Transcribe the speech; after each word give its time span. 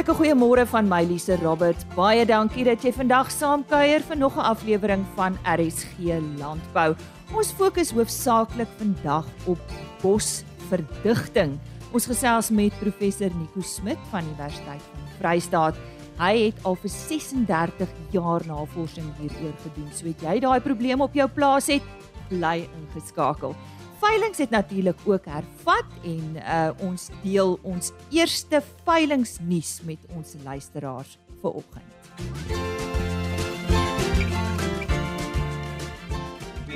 Hartlike 0.00 0.16
goeiemôre 0.16 0.62
van 0.64 0.86
my 0.88 1.02
Lise 1.04 1.36
Roberts. 1.42 1.84
Baie 1.92 2.22
dankie 2.24 2.62
dat 2.64 2.80
jy 2.80 2.88
vandag 2.96 3.28
saamkuier 3.28 4.00
vir 4.00 4.16
nog 4.16 4.32
'n 4.38 4.48
aflewering 4.48 5.04
van 5.14 5.36
RSG 5.44 6.16
Landbou. 6.40 6.96
Ons 7.36 7.52
fokus 7.52 7.90
hoofsaaklik 7.92 8.68
vandag 8.78 9.26
op 9.44 9.58
bosverdigting. 10.00 11.58
Ons 11.92 12.06
gesels 12.06 12.48
met 12.50 12.72
professor 12.80 13.28
Nico 13.28 13.60
Smit 13.60 13.98
van 14.10 14.24
Universiteit 14.24 14.80
van 14.80 15.04
Vryheid. 15.18 15.76
Hy 16.16 16.44
het 16.46 16.64
al 16.64 16.76
vir 16.76 16.90
36 16.90 17.88
jaar 18.10 18.40
navorsing 18.46 19.12
hieroor 19.18 19.54
gedoen. 19.62 19.92
So 19.92 20.06
het 20.06 20.22
jy 20.22 20.40
daai 20.40 20.60
probleem 20.60 21.00
op 21.00 21.12
jou 21.12 21.28
plaas 21.28 21.66
het, 21.66 21.82
bly 22.30 22.68
ingeskakel. 22.80 23.54
Veilings 24.00 24.38
het 24.38 24.50
natuurlik 24.50 24.96
ook 25.04 25.24
hervat 25.24 25.84
en 26.04 26.36
uh, 26.36 26.70
ons 26.88 27.08
deel 27.22 27.58
ons 27.62 27.92
eerste 28.08 28.62
veilingsnuus 28.84 29.80
met 29.84 29.98
ons 30.16 30.34
luisteraars 30.44 31.18
vanoggend. 31.42 31.98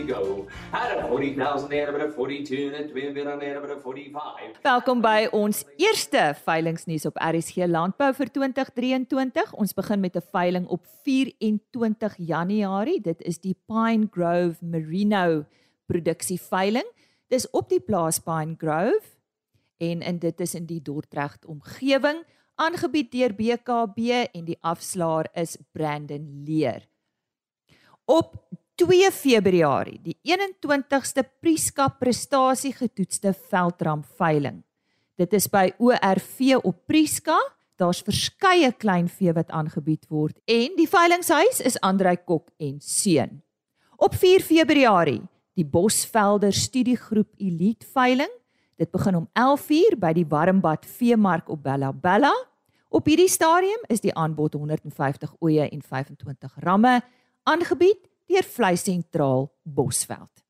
go. 0.06 0.46
Had 0.70 0.98
a 0.98 1.06
40,000 1.08 1.70
there, 1.70 1.92
but 1.92 2.02
a 2.02 2.12
42 2.12 2.66
and 2.66 2.84
a 2.84 2.88
2 2.92 3.12
bit 3.12 3.26
on 3.26 3.38
there, 3.38 3.60
but 3.60 3.70
a 3.70 3.80
45. 3.80 4.60
Welkom 4.62 5.00
by 5.00 5.28
ons 5.32 5.62
eerste 5.80 6.34
veilingsnuus 6.44 7.06
op 7.08 7.16
RSG 7.16 7.64
Landbou 7.70 8.10
vir 8.18 8.32
2023. 8.36 9.54
Ons 9.56 9.72
begin 9.72 10.00
met 10.00 10.16
'n 10.16 10.26
veiling 10.32 10.66
op 10.66 10.84
24 11.04 12.14
Januarie. 12.18 13.00
Dit 13.00 13.22
is 13.22 13.38
die 13.38 13.56
Pine 13.66 14.08
Grove 14.10 14.56
Merino 14.60 15.44
produksie 15.86 16.40
veiling. 16.40 16.86
Dis 17.32 17.46
op 17.50 17.68
die 17.72 17.80
plaas 17.80 18.20
Pine 18.20 18.56
Grove 18.60 19.14
en 19.82 20.02
in 20.02 20.18
dit 20.18 20.40
is 20.40 20.54
in 20.54 20.66
die 20.68 20.82
Dordrecht 20.82 21.46
omgewing 21.46 22.22
aangebied 22.54 23.10
deur 23.12 23.34
BKB 23.34 24.28
en 24.32 24.44
die 24.46 24.58
afslaer 24.62 25.30
is 25.34 25.56
Brandon 25.72 26.44
Leer. 26.46 26.84
Op 28.04 28.36
2 28.74 29.10
Februarie, 29.14 30.00
die 30.02 30.16
21ste 30.26 31.24
Priska 31.40 31.88
prestasie 31.88 32.72
getoetste 32.74 33.32
veldram 33.32 34.04
veiling. 34.18 34.62
Dit 35.18 35.32
is 35.32 35.46
by 35.50 35.70
ORV 35.78 36.58
op 36.62 36.80
Priska. 36.86 37.38
Daar's 37.78 38.02
verskeie 38.06 38.70
klein 38.78 39.08
vee 39.10 39.32
wat 39.34 39.50
aangebied 39.50 40.06
word 40.10 40.38
en 40.46 40.76
die 40.76 40.86
veilingshuis 40.90 41.62
is 41.66 41.78
Andrei 41.82 42.16
Kok 42.16 42.52
en 42.62 42.76
seun. 42.82 43.40
Op 43.98 44.14
4 44.14 44.42
Februarie 44.42 45.22
die 45.54 45.64
Bosvelder 45.64 46.52
Studiegroep 46.52 47.34
Elite 47.38 47.86
veiling. 47.86 48.30
Dit 48.76 48.90
begin 48.90 49.16
om 49.16 49.28
11:00 49.32 49.98
by 49.98 50.12
die 50.12 50.26
Warmbad 50.26 50.86
Veemark 50.86 51.48
op 51.48 51.62
Bella 51.62 51.92
Bella. 51.92 52.32
Op 52.88 53.06
hierdie 53.06 53.28
stadium 53.28 53.82
is 53.88 54.00
die 54.00 54.14
aanbod 54.14 54.54
150 54.54 55.34
oeye 55.40 55.68
en 55.68 55.82
25 55.82 56.54
ramme 56.58 57.02
aangebied 57.42 58.08
deur 58.26 58.42
Vlei 58.42 58.76
Sentraal 58.76 59.52
Bosveld. 59.62 60.42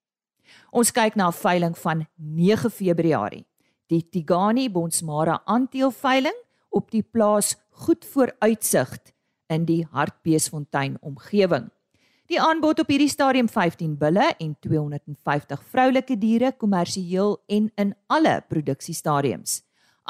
Ons 0.71 0.91
kyk 0.91 1.15
na 1.17 1.29
'n 1.29 1.33
veiling 1.33 1.79
van 1.79 2.07
9 2.17 2.71
Februarie. 2.71 3.47
Die 3.87 4.09
Tigani 4.11 4.71
Bonsmara 4.71 5.43
aandeel 5.45 5.91
veiling 5.91 6.37
op 6.71 6.91
die 6.91 7.03
plaas 7.03 7.57
Goed 7.71 8.05
Vooruitsig 8.05 8.99
in 9.47 9.65
die 9.65 9.87
Hartbeesfontein 9.91 10.97
omgewing. 11.01 11.71
Die 12.35 12.43
aanbod 12.43 12.81
op 12.83 12.89
hierdie 12.91 13.13
stadium 13.13 13.47
15 13.47 13.93
bulle 13.95 14.25
en 14.43 14.57
250 14.67 15.61
vroulike 15.71 16.17
diere 16.19 16.49
kommersieel 16.59 17.37
en 17.47 17.69
in 17.79 17.93
alle 18.11 18.33
produksiestadiums. 18.51 19.61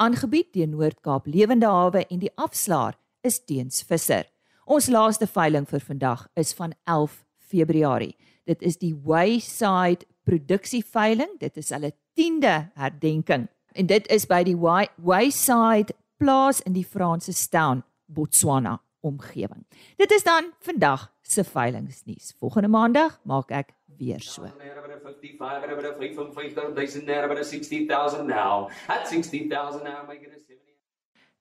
Aangebied 0.01 0.47
deur 0.57 0.71
Noord-Kaap 0.71 1.29
Lewende 1.29 1.69
Hawe 1.69 2.01
en 2.09 2.23
die 2.23 2.31
afslaer 2.41 2.97
is 3.21 3.37
Teens 3.45 3.83
Visser. 3.85 4.25
Ons 4.65 4.89
laaste 4.89 5.29
veiling 5.29 5.69
vir 5.69 5.85
vandag 5.85 6.25
is 6.33 6.55
van 6.57 6.73
11 6.89 7.21
Februarie. 7.37 8.15
Dit 8.49 8.65
is 8.65 8.81
die 8.81 8.95
Wayside 9.05 10.09
produksieveiling. 10.25 11.37
Dit 11.37 11.61
is 11.61 11.69
hulle 11.77 11.93
10de 12.17 12.57
herdenking 12.73 13.51
en 13.77 13.93
dit 13.93 14.09
is 14.09 14.25
by 14.25 14.41
die 14.49 14.57
Wayside 14.57 15.93
plaas 16.17 16.65
in 16.65 16.73
die 16.73 16.87
Franse 16.89 17.37
Town, 17.53 17.85
Botswana 18.09 18.79
omgewing. 19.05 19.61
Dit 20.01 20.09
is 20.09 20.25
dan 20.25 20.55
vandag 20.65 21.11
se 21.27 21.43
veilingsnuus. 21.43 22.33
Volgende 22.39 22.69
maandag 22.69 23.17
maak 23.23 23.51
ek 23.51 23.73
weer 23.97 24.21
so. 24.21 24.45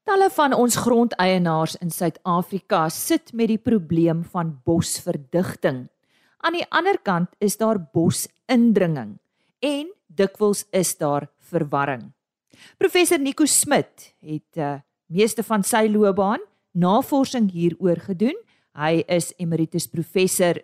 Talle 0.05 0.29
van 0.37 0.53
ons 0.53 0.77
grondeienaars 0.77 1.79
in 1.81 1.91
Suid-Afrika 1.91 2.89
sit 2.93 3.33
met 3.33 3.49
die 3.49 3.61
probleem 3.61 4.25
van 4.35 4.51
bosverdigting. 4.65 5.87
Aan 6.45 6.59
die 6.59 6.67
ander 6.69 6.99
kant 7.01 7.33
is 7.41 7.57
daar 7.57 7.81
bosindringing 7.81 9.17
en 9.65 9.89
dikwels 10.13 10.67
is 10.77 10.93
daar 11.01 11.31
verwarring. 11.49 12.11
Professor 12.77 13.19
Nico 13.19 13.47
Smit 13.49 14.13
het 14.21 14.61
uh, 14.61 14.75
meeste 15.09 15.43
van 15.43 15.65
sy 15.65 15.87
loopbaan 15.89 16.43
navorsing 16.75 17.49
hieroor 17.55 18.03
gedoen. 18.05 18.37
Hy 18.75 19.05
is 19.07 19.31
emeritus 19.39 19.87
professor 19.87 20.59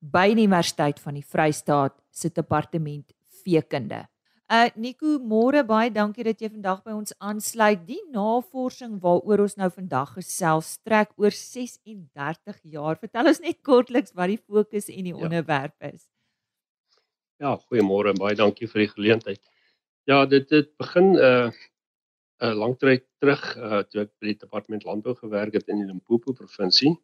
by 0.00 0.28
die 0.30 0.46
Universiteit 0.46 1.00
van 1.02 1.16
die 1.18 1.26
Vrystaat 1.26 1.96
se 2.14 2.30
departement 2.30 3.10
veekunde. 3.42 4.04
Uh 4.50 4.66
Nico, 4.74 5.16
môre 5.22 5.62
baie 5.66 5.90
dankie 5.94 6.24
dat 6.26 6.40
jy 6.42 6.48
vandag 6.50 6.80
by 6.86 6.94
ons 6.94 7.12
aansluit. 7.22 7.82
Die 7.86 8.00
navorsing 8.10 8.96
waaroor 9.02 9.44
ons 9.44 9.54
nou 9.58 9.68
vandag 9.70 10.16
gesels 10.16 10.72
strek 10.78 11.12
oor 11.18 11.34
36 11.34 12.58
jaar. 12.72 12.98
Vertel 12.98 13.30
ons 13.30 13.42
net 13.42 13.60
kortliks 13.66 14.14
wat 14.18 14.32
die 14.32 14.40
fokus 14.40 14.90
en 14.90 15.06
die 15.06 15.14
ja. 15.14 15.20
onderwerp 15.22 15.90
is. 15.92 16.08
Ja, 17.38 17.54
goeiemôre 17.70 18.10
en 18.10 18.18
baie 18.18 18.38
dankie 18.38 18.66
vir 18.70 18.84
die 18.84 18.90
geleentheid. 18.94 19.42
Ja, 20.10 20.24
dit 20.26 20.48
dit 20.50 20.70
begin 20.78 21.14
uh 21.14 21.50
'n 22.40 22.46
uh, 22.46 22.54
lang 22.56 22.74
tyd 22.78 23.06
terug 23.20 23.42
uh 23.56 23.82
toe 23.86 24.02
ek 24.02 24.10
by 24.18 24.32
die 24.32 24.40
departement 24.42 24.84
landbou 24.84 25.14
gewerk 25.14 25.54
het 25.54 25.68
in 25.68 25.82
die 25.82 25.86
Limpopo 25.86 26.32
provinsie 26.32 26.96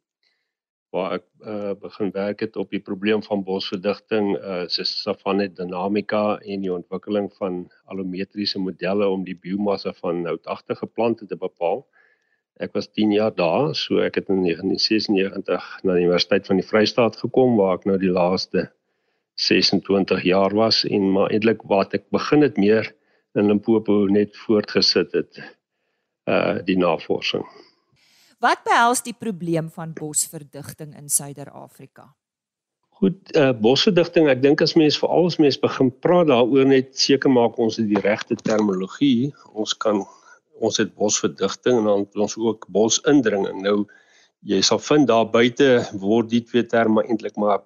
waar 0.95 1.17
ek 1.19 1.25
uh 1.43 1.75
begin 1.81 2.13
werk 2.15 2.41
het 2.41 2.57
op 2.57 2.71
die 2.71 2.81
probleem 2.81 3.23
van 3.23 3.43
bosverdigting 3.45 4.37
uh 4.37 4.65
se 4.69 4.85
savanne 4.85 5.49
dinamika 5.53 6.39
en 6.39 6.63
die 6.63 6.73
ontwikkeling 6.73 7.29
van 7.41 7.67
allometriese 7.85 8.63
modelle 8.63 9.09
om 9.09 9.25
die 9.25 9.37
biomassa 9.37 9.93
van 10.01 10.25
houtagtige 10.27 10.87
plante 10.87 11.27
te 11.27 11.37
bepaal. 11.37 11.85
Ek 12.57 12.73
was 12.73 12.89
10 12.89 13.13
jaar 13.13 13.35
daar, 13.37 13.75
so 13.75 14.01
ek 14.01 14.15
het 14.17 14.31
in 14.33 14.41
1996 14.47 15.67
na 15.85 15.93
die 15.99 16.07
Universiteit 16.07 16.47
van 16.47 16.57
die 16.63 16.69
Vrystaat 16.69 17.19
gekom 17.21 17.59
waar 17.61 17.77
ek 17.77 17.85
nou 17.85 17.99
die 18.01 18.13
laaste 18.13 18.71
26 19.37 20.23
jaar 20.25 20.55
was 20.57 20.85
en 20.89 21.11
maar 21.13 21.31
eintlik 21.31 21.67
wat 21.69 21.93
ek 21.95 22.09
begin 22.15 22.47
het 22.47 22.57
meer 22.57 22.89
in 23.37 23.51
Limpopo 23.51 24.07
net 24.09 24.37
voortgesit 24.47 25.13
het 25.13 25.43
uh 26.31 26.57
die 26.65 26.79
navorsing. 26.81 27.45
Wat 28.45 28.63
behels 28.69 29.01
die 29.03 29.17
probleem 29.17 29.71
van 29.73 29.95
bosverdigting 29.97 30.93
in 30.97 31.09
Suider-Afrika? 31.09 32.11
Goed, 32.97 33.19
uh 33.37 33.53
bosverdigting, 33.53 34.29
ek 34.33 34.43
dink 34.45 34.63
as 34.65 34.75
mens 34.77 34.97
veral 35.01 35.29
as 35.29 35.39
mens 35.41 35.59
begin 35.61 35.91
praat 36.05 36.29
daaroor 36.31 36.69
net 36.69 36.95
seker 37.01 37.33
maak 37.33 37.59
ons 37.61 37.77
het 37.81 37.89
die 37.89 38.01
regte 38.01 38.37
terminologie. 38.41 39.33
Ons 39.53 39.75
kan 39.77 40.05
ons 40.57 40.81
het 40.81 40.95
bosverdigting 40.97 41.83
en 41.83 41.89
dan 41.89 42.07
ons 42.25 42.37
ook 42.41 42.65
bosindringing. 42.73 43.61
Nou 43.65 43.85
jy 44.47 44.61
sal 44.65 44.81
vind 44.81 45.09
daar 45.09 45.27
buite 45.29 45.69
word 46.01 46.31
die 46.33 46.43
twee 46.45 46.65
terme 46.65 47.05
eintlik 47.05 47.37
maar 47.41 47.65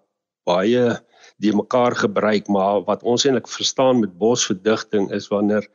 baie 0.49 0.97
die 1.43 1.53
mekaar 1.55 1.95
gebruik 1.99 2.49
maar 2.49 2.83
wat 2.87 3.03
ons 3.07 3.27
eintlik 3.27 3.51
verstaan 3.51 4.01
met 4.03 4.19
bosverdigting 4.19 5.11
is 5.15 5.29
wanneer 5.33 5.67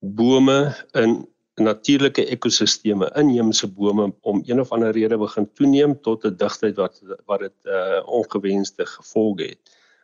bome 0.00 0.60
in 0.96 1.20
natuurlike 1.60 2.24
ekosisteme 2.34 3.10
inheemse 3.20 3.68
bome 3.68 4.12
om 4.20 4.42
een 4.46 4.60
of 4.60 4.72
ander 4.72 4.92
rede 4.96 5.18
begin 5.18 5.48
toeneem 5.54 5.94
tot 6.02 6.24
'n 6.24 6.36
digtheid 6.36 6.76
wat 6.76 7.00
wat 7.26 7.40
dit 7.40 7.58
uh, 7.64 8.00
ongewenste 8.06 8.86
gevolge 8.86 9.42
het. 9.42 9.60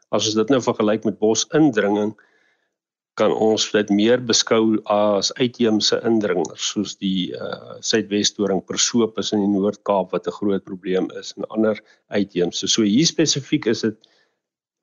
As 0.08 0.26
ons 0.26 0.34
dit 0.34 0.48
nou 0.48 0.62
vergelyk 0.62 1.04
met 1.04 1.18
bosindringing 1.18 2.14
kan 3.16 3.32
ons 3.32 3.70
dit 3.72 3.90
meer 3.90 4.20
beskou 4.20 4.76
as 4.92 5.32
uitheemse 5.40 6.00
indringers 6.04 6.72
soos 6.72 6.96
die 7.00 7.32
uh 7.32 7.78
Suidwesdoring 7.80 8.60
Persopus 8.64 9.32
in 9.32 9.40
die 9.40 9.52
Noord-Kaap 9.54 10.12
wat 10.12 10.26
'n 10.26 10.36
groot 10.40 10.64
probleem 10.64 11.10
is 11.20 11.32
en 11.36 11.48
ander 11.48 11.80
uitheemse. 12.08 12.68
So 12.68 12.82
hier 12.82 13.06
spesifiek 13.06 13.66
is 13.66 13.80
dit 13.80 13.96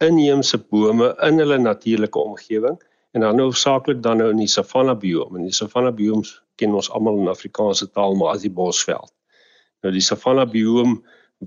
inheemse 0.01 0.57
bome 0.57 1.15
in 1.21 1.37
hulle 1.39 1.57
natuurlike 1.57 2.19
omgewing 2.19 2.81
en 3.13 3.21
dan 3.21 3.35
nou 3.35 3.51
saaklik 3.51 4.01
dan 4.03 4.17
nou 4.17 4.29
in 4.31 4.41
die 4.41 4.47
savanna 4.47 4.95
biome. 4.95 5.37
In 5.37 5.45
die 5.45 5.53
savanna 5.53 5.91
biomes 5.91 6.42
ken 6.55 6.73
ons 6.73 6.89
almal 6.91 7.19
in 7.19 7.31
Afrikaanse 7.31 7.89
taal 7.91 8.15
maar 8.15 8.35
as 8.35 8.41
die 8.41 8.53
bosveld. 8.53 9.11
Nou 9.83 9.93
die 9.93 10.03
savanna 10.03 10.45
biome 10.45 11.01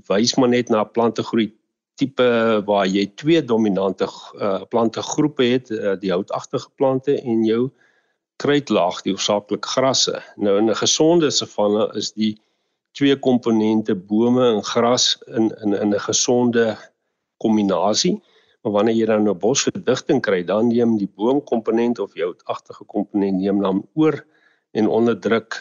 wys 0.09 0.37
maar 0.37 0.49
net 0.53 0.69
na 0.69 0.85
'n 0.85 0.93
plantegroei 0.93 1.53
tipe 1.97 2.29
waar 2.67 2.87
jy 2.87 3.07
twee 3.17 3.43
dominante 3.43 4.05
uh, 4.05 4.63
plantegroepe 4.69 5.45
het, 5.45 5.71
uh, 5.71 5.95
die 6.01 6.13
houtagtige 6.13 6.69
plante 6.77 7.17
en 7.23 7.45
jou 7.45 7.71
kruitlaag 8.37 9.01
die 9.03 9.15
hoofsaaklik 9.15 9.65
grasse. 9.65 10.21
Nou 10.37 10.59
in 10.59 10.71
'n 10.71 10.77
gesonde 10.77 11.31
savanne 11.31 11.89
is 11.97 12.13
die 12.13 12.37
twee 12.93 13.17
komponente 13.17 13.95
bome 13.95 14.45
en 14.55 14.63
gras 14.63 15.17
in 15.27 15.51
in 15.65 15.73
in 15.73 15.95
'n 15.95 16.07
gesonde 16.09 16.77
kombinasie. 17.39 18.23
Maar 18.63 18.73
wanneer 18.73 18.95
jy 18.95 19.07
dan 19.07 19.29
'n 19.29 19.39
bosverdigting 19.39 20.21
kry, 20.21 20.45
dan 20.45 20.69
neem 20.69 20.99
die 20.99 21.11
boomkomponent 21.17 21.99
of 21.99 22.15
jou 22.15 22.35
agterge 22.45 22.85
komponent 22.85 23.39
neem 23.39 23.61
dan 23.63 23.89
oor 23.95 24.25
en 24.77 24.89
onderdruk 24.93 25.59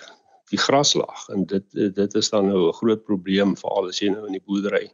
die 0.53 0.59
graslaag 0.61 1.25
en 1.33 1.45
dit 1.49 1.65
dit 1.95 2.15
is 2.21 2.29
dan 2.29 2.47
nou 2.51 2.67
'n 2.67 2.77
groot 2.81 3.03
probleem 3.03 3.55
veral 3.57 3.89
as 3.89 4.01
jy 4.01 4.09
nou 4.13 4.25
in 4.27 4.37
die 4.37 4.45
boerdery 4.45 4.89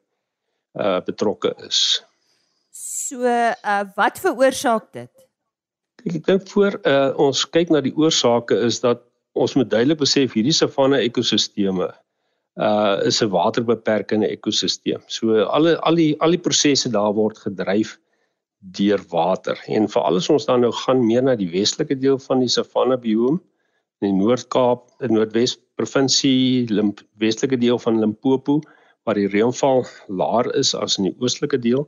uh 0.79 1.00
betrokke 1.06 1.53
is. 1.68 2.03
So 2.71 3.25
uh 3.25 3.83
wat 3.95 4.19
veroorsaak 4.19 4.94
dit? 4.94 5.12
Ek, 6.06 6.15
ek 6.15 6.25
dink 6.25 6.47
voor 6.53 6.79
uh 6.88 7.12
ons 7.18 7.45
kyk 7.45 7.69
na 7.69 7.81
die 7.81 7.95
oorsake 7.95 8.56
is 8.69 8.79
dat 8.79 9.03
ons 9.33 9.56
moet 9.56 9.69
duidelik 9.69 10.00
besef 10.00 10.33
hierdie 10.33 10.56
savanne 10.56 11.01
ekosisteme 11.01 11.91
uh 12.56 12.95
is 13.03 13.21
'n 13.21 13.29
waterbeperkende 13.29 14.27
ekosisteem. 14.27 15.03
So 15.07 15.44
alle 15.44 15.77
al 15.81 15.95
die 15.95 16.15
al 16.21 16.31
die 16.31 16.45
prosesse 16.47 16.89
daar 16.89 17.13
word 17.13 17.38
gedryf 17.38 18.00
deur 18.62 19.01
water. 19.09 19.57
En 19.67 19.89
veral 19.89 20.15
as 20.15 20.29
ons 20.29 20.45
dan 20.45 20.62
nou 20.62 20.71
gaan 20.71 21.06
meer 21.06 21.24
na 21.24 21.35
die 21.35 21.50
westelike 21.50 21.95
deel 22.00 22.19
van 22.19 22.39
die 22.39 22.51
savanne 22.51 22.97
bioom 22.97 23.41
in 24.01 24.09
die 24.09 24.18
Noord-Kaap, 24.18 24.88
in 25.06 25.13
Noordwes 25.13 25.56
provinsie, 25.77 26.65
Limp 26.74 27.03
westelike 27.21 27.59
deel 27.62 27.80
van 27.80 28.00
Limpopo 28.01 28.59
waar 29.06 29.18
die 29.18 29.30
reënval 29.30 29.86
laer 30.09 30.50
is 30.57 30.75
as 30.77 30.98
in 31.00 31.09
die 31.09 31.15
oostelike 31.21 31.57
deel, 31.62 31.88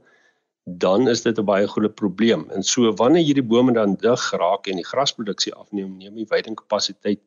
dan 0.66 1.10
is 1.12 1.22
dit 1.22 1.38
'n 1.38 1.46
baie 1.46 1.68
groot 1.68 1.96
probleem. 1.96 2.50
En 2.52 2.64
so 2.64 2.94
wanneer 2.94 3.24
hierdie 3.24 3.44
bome 3.44 3.74
dan 3.74 3.96
dig 3.96 4.32
raak 4.32 4.68
en 4.68 4.76
die 4.76 4.86
grasproduksie 4.86 5.54
afneem, 5.54 5.98
neem 5.98 6.16
die 6.16 6.30
weidingkapasiteit 6.30 7.22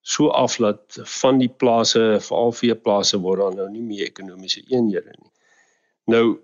so 0.00 0.28
af 0.28 0.56
dat 0.56 0.98
van 1.20 1.38
die 1.38 1.48
plase, 1.48 2.18
veral 2.20 2.52
veeplase 2.52 3.18
word 3.18 3.40
dan 3.40 3.56
nou 3.56 3.70
nie 3.70 3.82
meer 3.82 4.06
ekonomiese 4.06 4.62
eenhede 4.70 5.12
nie. 5.18 5.32
Nou 6.06 6.38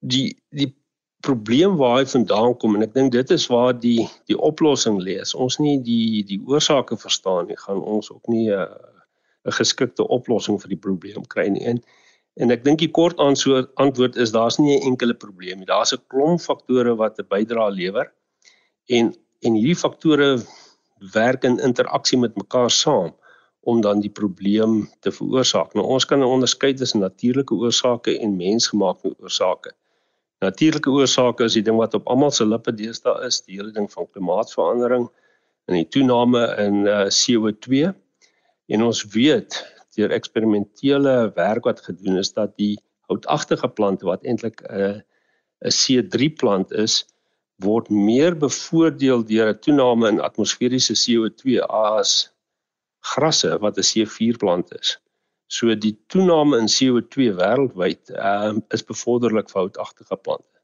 die 0.00 0.38
die 0.54 0.74
probleem 1.20 1.76
waar 1.76 1.98
hy 1.98 2.06
vandaan 2.06 2.54
kom 2.62 2.76
en 2.76 2.82
ek 2.86 2.94
dink 2.94 3.12
dit 3.12 3.30
is 3.34 3.46
waar 3.50 3.74
die 3.74 4.06
die 4.30 4.38
oplossing 4.38 5.00
lê. 5.02 5.18
As 5.20 5.34
ons 5.34 5.58
nie 5.58 5.78
die 5.82 6.22
die 6.26 6.38
oorsake 6.46 6.96
verstaan 6.96 7.48
nie, 7.50 7.58
gaan 7.58 7.80
ons 7.82 8.10
ook 8.12 8.28
nie 8.28 8.46
'n 8.50 8.60
uh, 8.60 8.98
'n 9.46 9.56
geskikte 9.60 10.06
oplossing 10.08 10.60
vir 10.62 10.74
die 10.74 10.82
probleem 10.86 11.24
kry 11.34 11.48
nie. 11.48 11.64
En 11.64 11.82
en 12.38 12.52
ek 12.54 12.62
dink 12.64 12.78
die 12.78 12.92
kort 12.94 13.18
antwoord 13.18 14.16
is 14.16 14.30
daar's 14.30 14.58
nie 14.58 14.76
'n 14.76 14.92
enkele 14.92 15.14
probleem 15.14 15.58
nie. 15.58 15.66
Daar's 15.66 15.92
'n 15.92 16.04
klomp 16.08 16.40
faktore 16.40 16.94
wat 16.96 17.18
'n 17.18 17.26
bydrae 17.28 17.70
lewer. 17.70 18.12
En 18.88 19.14
en 19.42 19.54
hierdie 19.54 19.82
faktore 19.84 20.42
werk 21.14 21.44
in 21.44 21.58
interaksie 21.58 22.18
met 22.18 22.36
mekaar 22.36 22.70
saam 22.70 23.14
om 23.60 23.80
dan 23.80 24.00
die 24.00 24.10
probleem 24.10 24.88
te 25.00 25.10
veroorsaak. 25.12 25.74
Nou 25.74 25.86
ons 25.86 26.04
kan 26.04 26.22
onderskei 26.22 26.74
tussen 26.74 27.00
natuurlike 27.00 27.54
oorsake 27.54 28.18
en 28.18 28.36
mensgemaakte 28.36 29.14
oorsake. 29.18 29.74
Natuurlike 30.44 30.90
oorsake 30.90 31.46
is 31.48 31.56
die 31.58 31.64
ding 31.66 31.78
wat 31.80 31.96
op 31.98 32.06
almal 32.06 32.30
se 32.34 32.46
lippe 32.46 32.72
deesdae 32.72 33.26
is, 33.26 33.40
die 33.42 33.58
hele 33.58 33.72
ding 33.74 33.88
van 33.90 34.06
klimaatsverandering 34.12 35.08
en 35.68 35.74
die 35.74 35.88
toename 35.88 36.44
in 36.62 36.86
uh, 36.86 37.00
eh, 37.06 37.10
CO2. 37.12 37.90
En 38.70 38.84
ons 38.86 39.02
weet 39.14 39.58
deur 39.98 40.14
eksperimentele 40.14 41.16
werk 41.34 41.66
wat 41.66 41.82
gedoen 41.82 42.20
is 42.20 42.30
dat 42.36 42.54
die 42.60 42.76
houtagtige 43.10 43.68
plante 43.68 44.06
wat 44.06 44.24
eintlik 44.24 44.62
'n 44.62 44.78
uh, 44.78 44.96
'n 45.66 45.74
C3 45.74 46.30
plant 46.38 46.72
is, 46.72 47.02
word 47.58 47.90
meer 47.90 48.36
bevoordeel 48.38 49.24
deur 49.26 49.50
'n 49.50 49.58
toename 49.58 50.08
in 50.08 50.20
atmosferiese 50.20 50.94
CO2 50.94 51.58
as 51.66 52.30
grasse 53.00 53.58
wat 53.58 53.78
'n 53.78 53.88
C4 53.90 54.38
plant 54.38 54.70
is. 54.78 54.98
So 55.48 55.74
die 55.74 55.94
toename 56.12 56.58
in 56.60 56.68
CO2 56.68 57.32
wêreldwyd 57.38 58.12
um, 58.20 58.60
is 58.76 58.84
bevorderlik 58.84 59.48
vir 59.48 59.62
houtagtige 59.64 60.16
plante. 60.16 60.58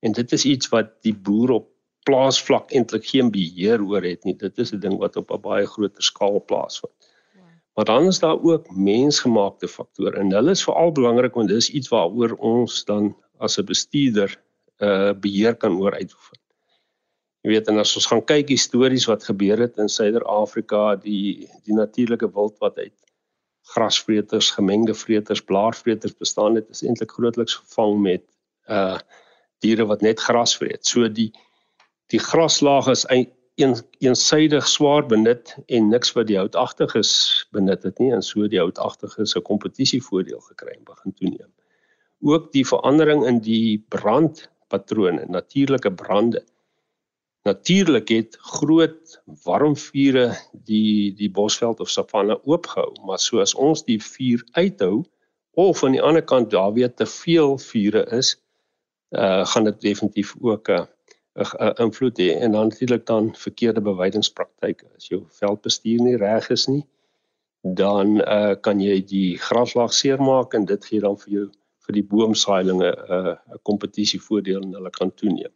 En 0.00 0.16
dit 0.16 0.32
is 0.32 0.44
iets 0.48 0.70
wat 0.72 0.94
die 1.04 1.12
boer 1.12 1.58
op 1.58 1.68
plaasvlak 2.08 2.72
eintlik 2.72 3.04
geen 3.08 3.30
beheer 3.32 3.84
oor 3.84 4.04
het 4.04 4.24
nie. 4.24 4.36
Dit 4.36 4.58
is 4.58 4.72
'n 4.72 4.80
ding 4.80 4.96
wat 5.00 5.16
op 5.16 5.30
'n 5.32 5.40
baie 5.40 5.66
groter 5.66 6.02
skaal 6.02 6.40
plaasvind. 6.44 7.12
Maar 7.74 7.84
dan 7.84 8.06
is 8.06 8.18
daar 8.18 8.40
ook 8.42 8.70
mensgemaakte 8.70 9.68
faktore 9.68 10.16
en 10.16 10.32
hulle 10.32 10.50
is 10.50 10.64
veral 10.64 10.92
belangrik 10.92 11.34
want 11.34 11.48
dis 11.48 11.70
iets 11.70 11.88
waaroor 11.88 12.36
ons 12.38 12.84
dan 12.84 13.16
as 13.38 13.58
'n 13.58 13.64
bestuurder 13.64 14.40
uh 14.78 15.12
beheer 15.12 15.54
kan 15.54 15.76
oor 15.76 15.92
uitoefen. 15.92 16.38
Jy 17.42 17.50
weet 17.50 17.68
en 17.68 17.78
as 17.78 17.96
ons 17.96 18.06
gaan 18.06 18.24
kyk 18.24 18.48
histories 18.48 19.04
wat 19.06 19.24
gebeur 19.24 19.58
het 19.58 19.76
in 19.78 19.88
Suider-Afrika, 19.88 20.96
die 20.96 21.48
die 21.64 21.74
natuurlike 21.74 22.30
wild 22.32 22.58
wat 22.58 22.78
uit 22.78 22.94
grasvreters, 23.72 24.50
gemengde 24.50 24.94
vreters, 24.94 25.40
blaarvreters 25.40 26.16
bestaan 26.16 26.54
het, 26.54 26.68
is 26.70 26.82
eintlik 26.82 27.12
grootliks 27.16 27.54
gevang 27.54 28.00
met 28.00 28.24
uh 28.68 28.98
diere 29.64 29.86
wat 29.88 30.02
net 30.04 30.20
gras 30.20 30.56
vreet. 30.56 30.84
So 30.86 31.08
die 31.08 31.30
die 32.12 32.20
graslaag 32.20 32.90
is 32.92 33.06
een, 33.08 33.30
eensydig 34.02 34.66
swaar 34.68 35.06
benut 35.06 35.54
en 35.66 35.88
niks 35.88 36.12
wat 36.12 36.26
die 36.26 36.36
houtagtiges 36.36 37.12
benut 37.54 37.82
het 37.86 37.98
nie 38.02 38.10
en 38.12 38.22
so 38.22 38.48
die 38.50 38.58
houtagtiges 38.58 39.36
'n 39.36 39.42
kompetisievoordeel 39.46 40.40
gekry 40.40 40.74
en 40.74 40.84
begin 40.84 41.14
toeneem. 41.14 41.52
Ook 42.20 42.52
die 42.52 42.66
verandering 42.66 43.24
in 43.26 43.38
die 43.40 43.84
brand 43.88 44.50
patrone, 44.68 45.24
natuurlike 45.28 45.92
brande. 45.92 46.44
Natuurlik 47.44 48.08
het 48.08 48.36
groot 48.40 49.22
warmvure 49.44 50.30
die 50.52 51.12
die 51.14 51.28
bosveld 51.30 51.80
of 51.80 51.90
savanne 51.92 52.38
oopgehou, 52.48 52.92
maar 53.04 53.18
soos 53.20 53.52
ons 53.54 53.82
die 53.84 53.98
vuur 54.00 54.44
uithou 54.56 55.02
of 55.64 55.82
aan 55.84 55.92
die 55.92 56.02
ander 56.02 56.24
kant 56.24 56.50
daar 56.54 56.72
weer 56.72 56.94
te 56.94 57.06
veel 57.06 57.58
vure 57.58 58.04
is, 58.18 58.30
uh 59.12 59.44
gaan 59.50 59.68
dit 59.68 59.80
definitief 59.80 60.32
ook 60.40 60.70
'n 60.70 60.72
uh, 60.72 60.86
'n 61.42 61.66
uh, 61.66 61.72
invloed 61.84 62.18
hê 62.18 62.30
en 62.38 62.52
dan 62.52 62.68
natuurlik 62.68 63.06
dan 63.06 63.34
verkeerde 63.36 63.80
bewydingspraktyke. 63.80 64.86
As 64.96 65.08
jou 65.08 65.20
veldbestuur 65.28 66.00
nie 66.00 66.16
reg 66.16 66.48
is 66.48 66.66
nie, 66.66 66.86
dan 67.60 68.20
uh 68.20 68.54
kan 68.60 68.80
jy 68.80 69.04
die 69.04 69.38
graslaag 69.38 69.92
seermaak 69.92 70.54
en 70.54 70.64
dit 70.64 70.84
gee 70.84 71.00
dan 71.00 71.18
vir 71.18 71.32
jou 71.32 71.46
vir 71.86 71.94
die 71.94 72.06
boomsaailinge 72.14 72.90
'n 72.90 73.12
uh, 73.12 73.36
'n 73.52 73.60
kompetisievoordeel 73.62 74.62
en 74.62 74.74
hulle 74.74 74.90
kan 74.90 75.14
toeneem. 75.14 75.52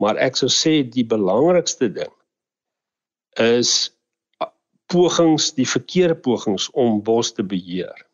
Maar 0.00 0.16
ek 0.16 0.38
sou 0.40 0.48
sê 0.48 0.80
die 0.82 1.04
belangrikste 1.04 1.90
ding 1.92 2.12
is 3.38 3.90
pogings, 4.90 5.52
die 5.54 5.68
verkeerde 5.68 6.16
pogings 6.18 6.70
om 6.74 7.02
bos 7.04 7.32
te 7.36 7.44
beheer. 7.46 8.06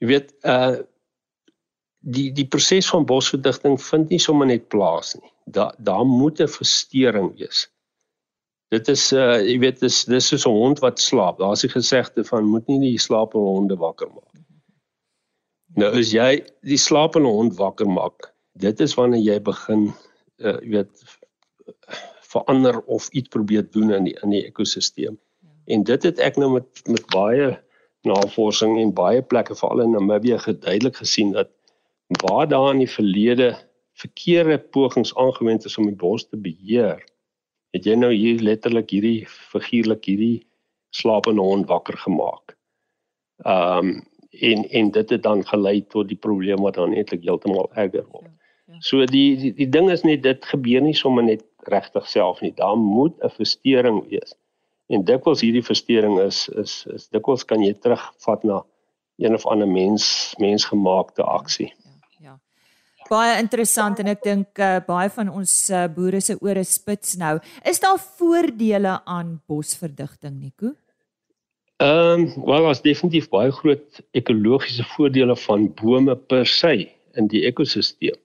Jy 0.00 0.12
weet, 0.12 0.36
uh 0.44 0.84
die 2.06 2.28
die 2.30 2.46
proses 2.46 2.86
van 2.86 3.02
bosverdigting 3.02 3.80
vind 3.82 4.12
nie 4.14 4.20
sommer 4.22 4.46
net 4.46 4.68
plaas 4.70 5.16
nie. 5.18 5.32
Daar 5.50 5.74
daar 5.78 6.04
moet 6.06 6.40
'n 6.40 6.46
verstoring 6.46 7.32
wees. 7.38 7.66
Dit 8.70 8.88
is 8.88 9.12
uh 9.12 9.40
jy 9.42 9.58
weet 9.58 9.80
dis 9.80 10.04
dis 10.04 10.28
soos 10.28 10.46
'n 10.46 10.54
hond 10.54 10.78
wat 10.84 11.00
slaap. 11.00 11.38
Daar's 11.38 11.64
'n 11.64 11.74
gesegde 11.74 12.24
van 12.24 12.44
moet 12.44 12.68
nie 12.68 12.80
die 12.80 12.98
slapende 12.98 13.46
honde 13.46 13.76
wakker 13.76 14.08
maak. 14.08 14.34
Nou 15.76 15.90
as 15.98 16.12
jy 16.12 16.44
die 16.62 16.78
slapende 16.78 17.28
hond 17.28 17.56
wakker 17.56 17.88
maak, 17.88 18.32
dit 18.56 18.80
is 18.80 18.94
wanneer 18.94 19.22
jy 19.24 19.38
begin 19.42 19.88
uh 20.38 20.58
jy 20.62 20.78
weet 20.78 21.04
verander 22.26 22.80
of 22.84 23.08
iets 23.08 23.32
probeer 23.32 23.64
doen 23.70 23.92
in 23.94 24.08
die 24.10 24.16
in 24.22 24.34
die 24.34 24.44
ekosisteem. 24.46 25.16
Ja. 25.44 25.54
En 25.74 25.84
dit 25.88 26.02
het 26.02 26.18
ek 26.22 26.36
nou 26.40 26.50
met 26.58 26.82
met 26.90 27.06
baie 27.14 27.54
navorsing 28.06 28.78
en 28.80 28.94
baie 28.94 29.22
plekke 29.22 29.56
veral 29.58 29.82
in 29.86 29.94
Namibië 29.96 30.38
geduidelik 30.38 31.00
gesien 31.02 31.32
dat 31.32 31.50
waar 32.22 32.48
daar 32.48 32.72
in 32.74 32.84
die 32.84 32.90
verlede 32.90 33.54
verkeerde 33.96 34.58
pogings 34.58 35.14
aangewend 35.16 35.64
is 35.64 35.78
om 35.78 35.88
die 35.88 35.96
bos 35.96 36.28
te 36.28 36.36
beheer, 36.36 37.00
het 37.74 37.86
jy 37.88 37.96
nou 37.96 38.12
hier 38.12 38.42
letterlik 38.44 38.92
hierdie 38.92 39.24
figuurlik 39.26 40.04
hierdie 40.04 40.44
slapende 40.94 41.42
hond 41.42 41.68
wakker 41.72 41.98
gemaak. 42.04 42.56
Ehm 43.44 43.96
um, 43.96 43.96
en 44.36 44.66
en 44.68 44.90
dit 44.92 45.10
het 45.10 45.22
dan 45.22 45.46
gelei 45.48 45.80
tot 45.88 46.08
die 46.08 46.18
probleem 46.20 46.60
wat 46.60 46.74
dan 46.76 46.92
eintlik 46.92 47.22
heeltemal 47.24 47.70
erger 47.72 48.04
word. 48.12 48.35
Ja. 48.66 48.80
So 48.80 49.04
die, 49.06 49.36
die 49.38 49.52
die 49.54 49.68
ding 49.70 49.90
is 49.90 50.02
net 50.02 50.24
dit 50.24 50.44
gebeur 50.50 50.82
nie 50.82 50.94
sommer 50.94 51.22
net 51.22 51.44
regtig 51.70 52.08
self 52.10 52.40
nie. 52.42 52.52
Daar 52.54 52.76
moet 52.76 53.14
'n 53.22 53.30
verstoring 53.30 54.02
wees. 54.10 54.34
En 54.86 55.04
dikwels 55.04 55.40
hierdie 55.40 55.64
verstoring 55.64 56.18
is 56.22 56.48
is 56.48 56.86
is 56.94 57.08
dikwels 57.08 57.44
kan 57.44 57.62
jy 57.62 57.74
terugvat 57.74 58.44
na 58.44 58.62
een 59.16 59.34
of 59.34 59.46
ander 59.46 59.68
mens 59.68 60.34
mensgemaakte 60.38 61.22
aksie. 61.22 61.74
Ja. 62.18 62.28
ja. 62.28 62.38
Baie 63.08 63.38
interessant 63.38 63.98
en 63.98 64.06
ek 64.06 64.22
dink 64.22 64.58
uh, 64.58 64.80
baie 64.86 65.10
van 65.10 65.28
ons 65.28 65.70
uh, 65.70 65.86
boere 65.86 66.20
se 66.20 66.36
ore 66.40 66.64
spits 66.64 67.16
nou. 67.16 67.38
Is 67.64 67.80
daar 67.80 67.98
voordele 68.18 69.00
aan 69.04 69.40
bosverdigting, 69.46 70.40
Nico? 70.40 70.74
Ehm, 71.76 72.20
um, 72.20 72.44
wel 72.44 72.66
as 72.66 72.82
definitief 72.82 73.28
baie 73.28 73.52
groot 73.52 74.00
ekologiese 74.10 74.84
voordele 74.96 75.36
van 75.36 75.74
bome 75.74 76.16
per 76.16 76.46
se 76.46 76.88
in 77.14 77.26
die 77.28 77.44
ekosisteem. 77.46 78.16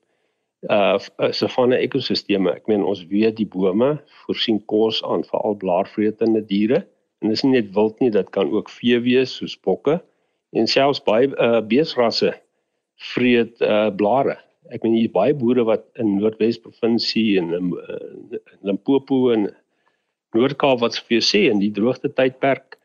Uh 0.70 1.00
savanne 1.34 1.80
ekosisteme. 1.82 2.51
Ek 2.53 2.68
meen 2.70 2.84
ons 2.86 3.01
weet 3.10 3.39
die 3.39 3.48
bome 3.50 3.96
voorsien 4.22 4.60
kos 4.70 5.01
aan 5.08 5.25
veral 5.25 5.58
blaarvretende 5.58 6.44
diere 6.46 6.84
en 7.22 7.30
dis 7.34 7.44
nie 7.46 7.56
net 7.56 7.74
wild 7.74 8.00
nie, 8.01 8.12
dit 8.13 8.30
kan 8.34 8.50
ook 8.51 8.70
vee 8.70 9.00
wees 9.01 9.34
soos 9.39 9.58
bokke 9.58 10.00
en 10.53 10.68
selfs 10.70 11.01
baie 11.01 11.32
uh 11.41 11.62
beesrasse 11.65 12.34
vreet 13.13 13.62
uh 13.65 13.89
blare. 13.89 14.38
Ek 14.70 14.84
meen 14.86 15.00
hier 15.00 15.12
baie 15.12 15.34
boere 15.34 15.65
wat 15.65 15.88
in 16.00 16.20
Noordwes 16.20 16.62
provinsie 16.62 17.39
en 17.41 17.53
in, 17.58 17.74
in 17.74 18.41
Limpopo 18.62 19.32
en 19.34 19.50
Noord-Kaap 20.38 20.80
wat 20.80 20.96
vir 21.08 21.18
jou 21.18 21.25
sê 21.25 21.41
in 21.50 21.60
die 21.60 21.74
droogte 21.74 22.12
tydperk 22.13 22.77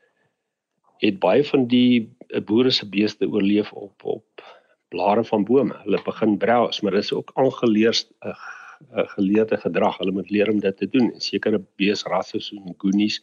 het 1.05 1.21
baie 1.21 1.45
van 1.45 1.67
die 1.69 2.09
boere 2.49 2.73
se 2.73 2.89
beeste 2.89 3.29
oorleef 3.29 3.73
op 3.77 4.09
op 4.17 4.47
blare 4.89 5.25
van 5.25 5.45
bome. 5.45 5.75
Hulle 5.85 6.01
begin 6.05 6.37
browse, 6.39 6.85
maar 6.85 6.93
dis 6.93 7.13
ook 7.13 7.31
aangeleerd 7.35 8.09
'n 8.11 8.29
uh, 8.29 8.35
uh, 8.97 9.09
geleerde 9.17 9.57
gedrag. 9.57 9.99
Hulle 9.99 10.13
moet 10.13 10.31
leer 10.31 10.51
om 10.51 10.61
dit 10.61 10.77
te 10.77 10.89
doen. 10.89 11.13
Sekere 11.17 11.63
beesrasse 11.77 12.41
soos 12.41 12.75
Goonies, 12.79 13.21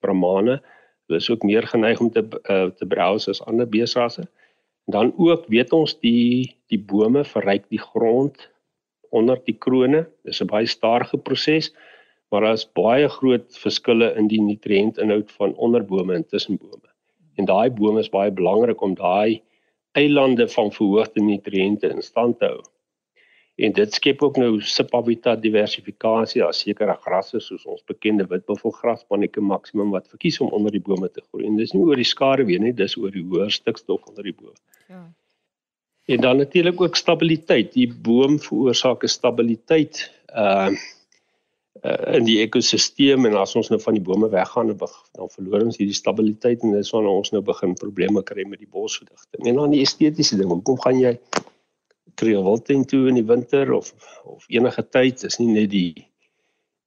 Brahmane, 0.00 0.62
hulle 1.06 1.18
is 1.18 1.30
ook 1.30 1.42
meer 1.42 1.66
geneig 1.66 2.00
om 2.00 2.10
te 2.10 2.22
uh, 2.50 2.70
te 2.70 2.86
browse 2.86 3.30
as 3.30 3.44
ander 3.44 3.68
beesrasse. 3.68 4.28
Dan 4.90 5.12
ook 5.16 5.46
weet 5.46 5.72
ons 5.72 5.98
die 6.00 6.56
die 6.66 6.80
bome 6.80 7.24
verryk 7.24 7.68
die 7.68 7.80
grond 7.80 8.48
onder 9.10 9.38
die 9.44 9.56
krone. 9.58 10.06
Dis 10.24 10.42
'n 10.42 10.46
baie 10.46 10.66
stadige 10.66 11.18
proses, 11.18 11.74
maar 12.30 12.40
daar 12.40 12.58
is 12.58 12.72
baie 12.72 13.08
groot 13.08 13.58
verskille 13.58 14.14
in 14.16 14.28
die 14.28 14.40
nutriëntinhoud 14.40 15.30
van 15.32 15.54
onderbome 15.54 16.14
en 16.14 16.26
tussenbome. 16.26 16.88
En 17.36 17.44
daai 17.44 17.70
bome 17.70 18.00
is 18.00 18.08
baie 18.08 18.30
belangrik 18.30 18.80
om 18.80 18.94
daai 18.94 19.42
eilande 19.92 20.48
van 20.48 20.72
verhoogde 20.72 21.22
nutriënte 21.22 21.88
in 21.88 22.02
stand 22.02 22.40
hou. 22.40 22.60
En 23.60 23.72
dit 23.76 23.94
skep 23.94 24.22
ook 24.22 24.36
nou 24.40 24.60
subhabitat 24.64 25.42
diversifikasie. 25.42 26.40
Daar 26.40 26.54
sekere 26.56 26.96
grasse 27.04 27.40
soos 27.40 27.64
ons 27.68 27.82
bekende 27.86 28.24
witbuffelgras 28.30 29.04
panieke 29.08 29.40
maksimum 29.44 29.92
wat 29.92 30.08
verkies 30.08 30.40
om 30.40 30.48
onder 30.56 30.72
die 30.72 30.80
bome 30.80 31.10
te 31.10 31.20
groei. 31.28 31.46
En 31.46 31.58
dis 31.60 31.74
nie 31.76 31.82
oor 31.84 32.00
die 32.00 32.08
skare 32.08 32.46
weer 32.48 32.62
nie, 32.62 32.72
dis 32.72 32.96
oor 32.96 33.12
die 33.12 33.24
hoër 33.24 33.52
stikstof 33.52 34.08
onder 34.08 34.24
die 34.24 34.34
boom. 34.38 34.56
Ja. 34.88 35.04
En 36.10 36.24
dan 36.24 36.36
natuurlik 36.36 36.80
ook 36.80 36.96
stabiliteit. 36.96 37.72
Die 37.76 37.92
boom 37.92 38.40
veroorsaak 38.40 39.04
'n 39.04 39.08
stabiliteit. 39.08 40.10
Uh, 40.34 40.72
uh, 41.84 42.16
in 42.16 42.26
die 42.26 42.38
ekosisteem 42.42 43.26
en 43.28 43.36
as 43.40 43.56
ons 43.58 43.70
nou 43.72 43.80
van 43.82 43.96
die 43.98 44.04
bome 44.04 44.28
weggaan 44.32 44.72
dan 44.76 45.32
verloor 45.34 45.66
ons 45.66 45.80
hierdie 45.80 45.96
stabiliteit 45.96 46.62
en 46.62 46.76
dis 46.76 46.92
wanneer 46.94 47.22
ons 47.22 47.32
nou 47.34 47.42
begin 47.42 47.74
probleme 47.78 48.22
kry 48.22 48.46
met 48.48 48.62
die 48.62 48.70
bosverdigting. 48.70 49.46
En 49.46 49.60
dan 49.62 49.74
die 49.74 49.82
estetiese 49.82 50.38
ding, 50.40 50.50
hoekom 50.52 50.80
gaan 50.80 51.00
jy 51.00 51.16
kreewilten 52.20 52.84
toe 52.86 53.06
in 53.08 53.20
die 53.20 53.26
winter 53.28 53.72
of 53.72 53.92
of 54.28 54.44
enige 54.48 54.84
tyd 54.94 55.24
is 55.24 55.38
nie 55.40 55.52
net 55.52 55.70
die 55.72 56.08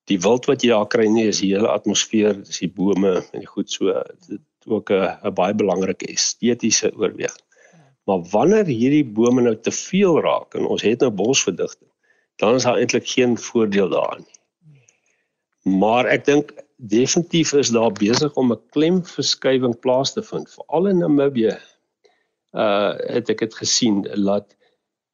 die 0.05 0.19
wild 0.21 0.45
wat 0.45 0.61
jy 0.61 0.69
daar 0.69 0.89
kry 0.89 1.07
nie 1.09 1.25
is 1.31 1.39
die 1.41 1.49
hele 1.55 1.71
atmosfeer, 1.71 2.37
dis 2.45 2.61
die 2.61 2.69
bome 2.69 3.15
en 3.23 3.41
die 3.41 3.49
goed 3.49 3.71
so 3.73 4.03
dit 4.29 4.41
ook 4.69 4.91
'n 4.91 5.17
'n 5.29 5.33
baie 5.33 5.53
belangrike 5.53 6.07
estetiese 6.13 6.91
oorweging. 6.93 7.43
Maar 8.05 8.21
wanneer 8.31 8.65
hierdie 8.65 9.05
bome 9.05 9.41
nou 9.41 9.55
te 9.55 9.71
veel 9.71 10.21
raak 10.21 10.53
en 10.55 10.65
ons 10.65 10.81
het 10.81 11.01
nou 11.01 11.11
bosverdigting, 11.11 11.89
dan 12.37 12.55
is 12.55 12.63
daar 12.63 12.77
eintlik 12.77 13.07
geen 13.07 13.37
voordeel 13.37 13.89
daarin 13.89 14.25
nie. 14.27 14.34
Maar 15.65 16.05
ek 16.13 16.25
dink 16.25 16.51
definitief 16.77 17.53
is 17.57 17.71
daar 17.73 17.91
besig 17.91 18.33
om 18.37 18.51
'n 18.53 18.61
klemverskywing 18.69 19.79
plaas 19.79 20.13
te 20.13 20.21
vind 20.23 20.49
veral 20.49 20.87
in 20.87 20.97
Namibië. 21.01 21.57
Uh 22.53 22.93
het 23.09 23.29
ek 23.29 23.39
dit 23.39 23.55
gesien 23.55 24.01
dat 24.01 24.55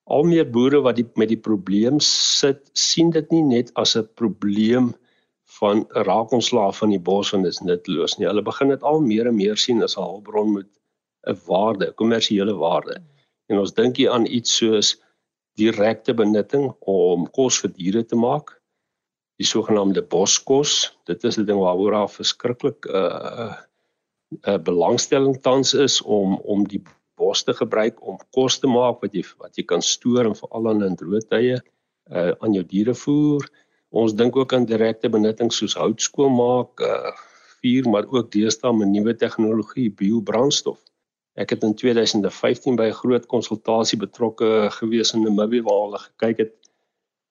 al 0.04 0.24
meer 0.24 0.50
boere 0.50 0.82
wat 0.82 0.96
die, 0.96 1.08
met 1.16 1.30
die 1.30 1.40
probleem 1.40 2.00
sit, 2.00 2.70
sien 2.74 3.10
dit 3.10 3.32
nie 3.32 3.44
net 3.44 3.72
as 3.74 3.96
'n 3.96 4.08
probleem 4.16 4.94
van 5.60 5.86
raakontslaaf 5.90 6.78
van 6.78 6.90
die 6.90 7.00
bos 7.00 7.34
en 7.34 7.44
dis 7.44 7.60
nutteloos 7.60 8.18
nie. 8.18 8.28
Hulle 8.28 8.44
begin 8.44 8.70
dit 8.70 8.84
al 8.84 9.00
meer 9.00 9.28
en 9.28 9.36
meer 9.36 9.58
sien 9.58 9.84
as 9.84 9.98
'n 9.98 10.04
hulpbron 10.04 10.54
met 10.54 10.68
'n 11.28 11.40
waarde, 11.48 11.94
kommersiële 11.94 12.56
waarde. 12.56 13.02
En 13.48 13.58
ons 13.58 13.74
dink 13.74 13.98
hier 13.98 14.12
aan 14.12 14.26
iets 14.26 14.58
soos 14.58 15.02
direkte 15.56 16.14
benutting 16.14 16.74
om 16.80 17.30
kos 17.30 17.60
vir 17.60 17.72
diere 17.72 18.04
te 18.04 18.16
maak 18.16 18.61
die 19.42 19.50
sogenaamde 19.50 20.04
boskos. 20.06 20.94
Dit 21.10 21.24
is 21.24 21.38
'n 21.38 21.46
ding 21.50 21.60
waaroor 21.60 21.92
daar 21.98 22.10
verskriklik 22.10 22.86
'n 22.86 22.96
uh, 22.96 23.54
'n 24.32 24.50
uh, 24.50 24.60
belangstelling 24.70 25.42
tans 25.42 25.74
is 25.74 26.02
om 26.02 26.38
om 26.54 26.68
die 26.68 26.84
bos 27.18 27.44
te 27.44 27.54
gebruik 27.54 28.00
om 28.08 28.18
kos 28.36 28.60
te 28.60 28.68
maak 28.68 29.02
wat 29.04 29.14
jy 29.14 29.24
wat 29.44 29.58
jy 29.58 29.66
kan 29.72 29.82
stoor 29.82 30.26
en 30.26 30.36
veral 30.36 30.70
aan 30.70 30.86
in 30.90 30.96
droë 31.02 31.22
tye 31.34 31.58
uh 32.18 32.32
aan 32.44 32.54
jou 32.54 32.64
diere 32.74 32.96
voer. 33.04 33.44
Ons 33.92 34.16
dink 34.16 34.36
ook 34.36 34.54
aan 34.54 34.66
direkte 34.66 35.10
benutting 35.10 35.52
soos 35.52 35.76
hout 35.76 36.02
skoonmaak, 36.02 36.80
uh 36.80 37.12
vuur, 37.62 37.90
maar 37.94 38.08
ook 38.10 38.32
deesdae 38.34 38.74
met 38.74 38.90
nuwe 38.90 39.14
tegnologie, 39.16 39.92
biobrandstof. 40.00 40.80
Ek 41.38 41.54
het 41.54 41.64
in 41.64 41.76
2015 41.76 42.76
by 42.76 42.88
'n 42.90 43.00
groot 43.04 43.26
konsultasie 43.26 44.00
betrokke 44.00 44.70
gewees 44.80 45.14
in 45.14 45.24
Namibië 45.24 45.62
waar 45.68 45.82
hulle 45.86 46.02
gekyk 46.08 46.38
het 46.38 46.54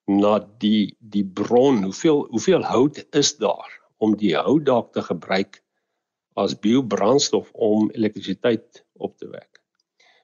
na 0.07 0.39
die 0.59 0.97
die 0.99 1.25
bron 1.25 1.83
hoeveel 1.83 2.27
hoeveel 2.31 2.65
hout 2.65 3.05
is 3.17 3.37
daar 3.37 3.81
om 3.99 4.17
die 4.17 4.35
hout 4.37 4.65
dalk 4.65 4.93
te 4.93 5.03
gebruik 5.03 5.63
as 6.41 6.57
biobrandstof 6.59 7.51
om 7.53 7.91
elektrisiteit 7.91 8.85
op 8.97 9.17
te 9.19 9.29
wek. 9.29 9.61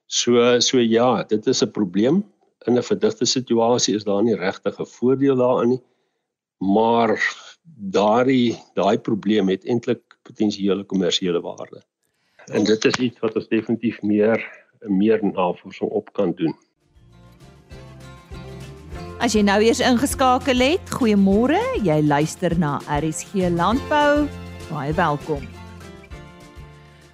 So 0.07 0.61
so 0.61 0.79
ja, 0.79 1.23
dit 1.23 1.47
is 1.47 1.63
'n 1.63 1.71
probleem 1.71 2.25
in 2.67 2.79
'n 2.79 2.83
verdigte 2.83 3.27
situasie 3.27 3.95
is 3.95 4.05
daar 4.05 4.23
nie 4.23 4.37
regtig 4.37 4.81
'n 4.81 4.87
voordeel 4.87 5.37
daarin 5.37 5.69
nie. 5.69 5.83
Maar 6.59 7.21
daardie 7.75 8.57
daai 8.75 8.99
probleem 8.99 9.49
het 9.49 9.65
eintlik 9.65 10.19
potensiële 10.23 10.85
kommersiële 10.85 11.41
waarde. 11.41 11.83
En 12.53 12.65
dit 12.65 12.85
is 12.85 12.95
iets 12.95 13.21
wat 13.21 13.35
ons 13.35 13.49
definitief 13.49 14.03
meer 14.03 14.65
meer 14.81 15.25
navorsing 15.25 15.91
op 15.91 16.13
kan 16.13 16.33
doen. 16.33 16.55
As 19.27 19.35
jy 19.35 19.41
nou 19.43 19.57
eers 19.59 19.81
ingeskakel 19.83 20.61
het, 20.63 20.91
goeiemôre. 20.95 21.59
Jy 21.83 21.97
luister 22.07 22.53
na 22.63 22.77
RSG 22.87 23.49
Landbou. 23.51 24.29
Baie 24.69 24.93
welkom. 24.95 25.43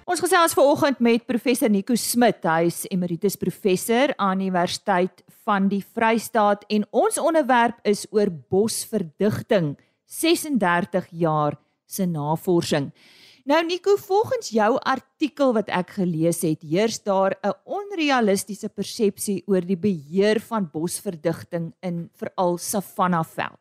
Ons 0.05 0.21
gesels 0.21 0.53
vanoggend 0.53 1.01
met 1.01 1.25
professor 1.25 1.71
Nico 1.73 1.97
Smit. 1.97 2.45
Hy 2.45 2.69
is 2.69 2.83
emeritus 2.93 3.33
professor 3.41 4.13
aan 4.21 4.43
Universiteit 4.45 5.23
van 5.41 5.65
die 5.71 5.81
Vrystaat 5.81 6.67
en 6.69 6.85
ons 6.93 7.17
onderwerp 7.17 7.81
is 7.81 8.05
oor 8.13 8.29
bosverdigting. 8.29 9.73
36 10.05 11.09
jaar 11.17 11.57
se 11.89 12.05
navorsing. 12.05 12.91
Nou 13.43 13.65
Nico, 13.65 13.95
volgens 13.99 14.49
jou 14.55 14.77
artikel 14.87 15.49
wat 15.53 15.67
ek 15.67 15.97
gelees 15.97 16.37
het, 16.47 16.61
heers 16.63 17.01
daar 17.03 17.35
'n 17.43 17.51
onrealistiese 17.67 18.69
persepsie 18.69 19.43
oor 19.45 19.61
die 19.61 19.77
beheer 19.77 20.39
van 20.39 20.69
bosverdigting 20.71 21.73
in 21.81 22.09
veral 22.15 22.57
savannaveld. 22.57 23.59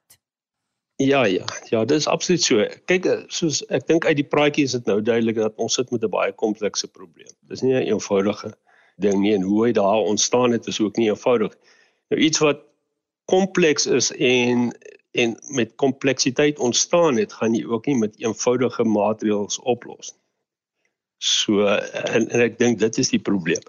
Ja 0.97 1.25
ja, 1.27 1.45
ja, 1.71 1.85
dit 1.85 1.99
is 1.99 2.07
absoluut 2.07 2.43
so. 2.43 2.67
Kyk, 2.85 3.25
soos 3.27 3.67
ek 3.69 3.87
dink 3.87 4.07
uit 4.07 4.17
die 4.17 4.29
praatjie 4.29 4.65
is 4.65 4.73
dit 4.73 4.87
nou 4.87 5.03
duidelik 5.03 5.37
dat 5.37 5.57
ons 5.57 5.75
sit 5.75 5.91
met 5.91 6.05
'n 6.05 6.11
baie 6.11 6.33
komplekse 6.33 6.87
probleem. 6.87 7.35
Dis 7.41 7.63
nie 7.63 7.75
'n 7.75 7.83
eenvoudige 7.83 8.55
ding 8.97 9.21
nie 9.21 9.35
en 9.35 9.43
hoe 9.43 9.67
hy 9.67 9.73
daar 9.73 10.07
ontstaan 10.07 10.53
het 10.53 10.67
is 10.67 10.81
ook 10.81 10.97
nie 10.97 11.09
eenvoudig. 11.09 11.59
Nou 12.09 12.21
iets 12.21 12.39
wat 12.39 12.61
kompleks 13.25 13.87
is 13.87 14.13
en 14.13 14.73
en 15.13 15.37
met 15.53 15.75
kompleksiteit 15.77 16.59
ontstaan 16.59 17.21
het, 17.21 17.33
gaan 17.33 17.55
jy 17.55 17.67
ook 17.69 17.87
nie 17.87 17.99
met 18.01 18.19
eenvoudige 18.21 18.85
maatreëls 18.85 19.59
oplos 19.59 20.13
nie. 20.15 20.21
So 21.23 21.67
en, 21.69 22.27
en 22.29 22.41
ek 22.43 22.59
dink 22.59 22.81
dit 22.81 22.99
is 22.99 23.13
die 23.13 23.23
probleem. 23.23 23.63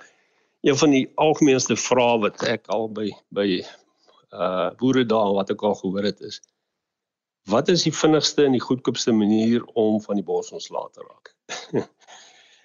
Een 0.63 0.77
van 0.79 0.93
die 0.95 1.05
algemeenste 1.21 1.75
vrae 1.77 2.17
wat 2.23 2.41
ek 2.49 2.71
al 2.73 2.87
by 2.89 3.11
by 3.35 3.47
uh 4.33 4.71
boere 4.79 5.03
daar 5.05 5.35
wat 5.35 5.51
ek 5.53 5.61
al 5.61 5.75
gehoor 5.77 6.07
het 6.07 6.23
is 6.25 6.39
wat 7.51 7.67
is 7.67 7.83
die 7.83 7.93
vinnigste 7.93 8.45
en 8.45 8.55
die 8.55 8.63
goedkoopste 8.63 9.11
manier 9.11 9.65
om 9.73 9.99
van 10.01 10.19
die 10.19 10.25
bos 10.25 10.51
ontslae 10.55 10.89
te 10.95 11.03
raak? 11.03 11.33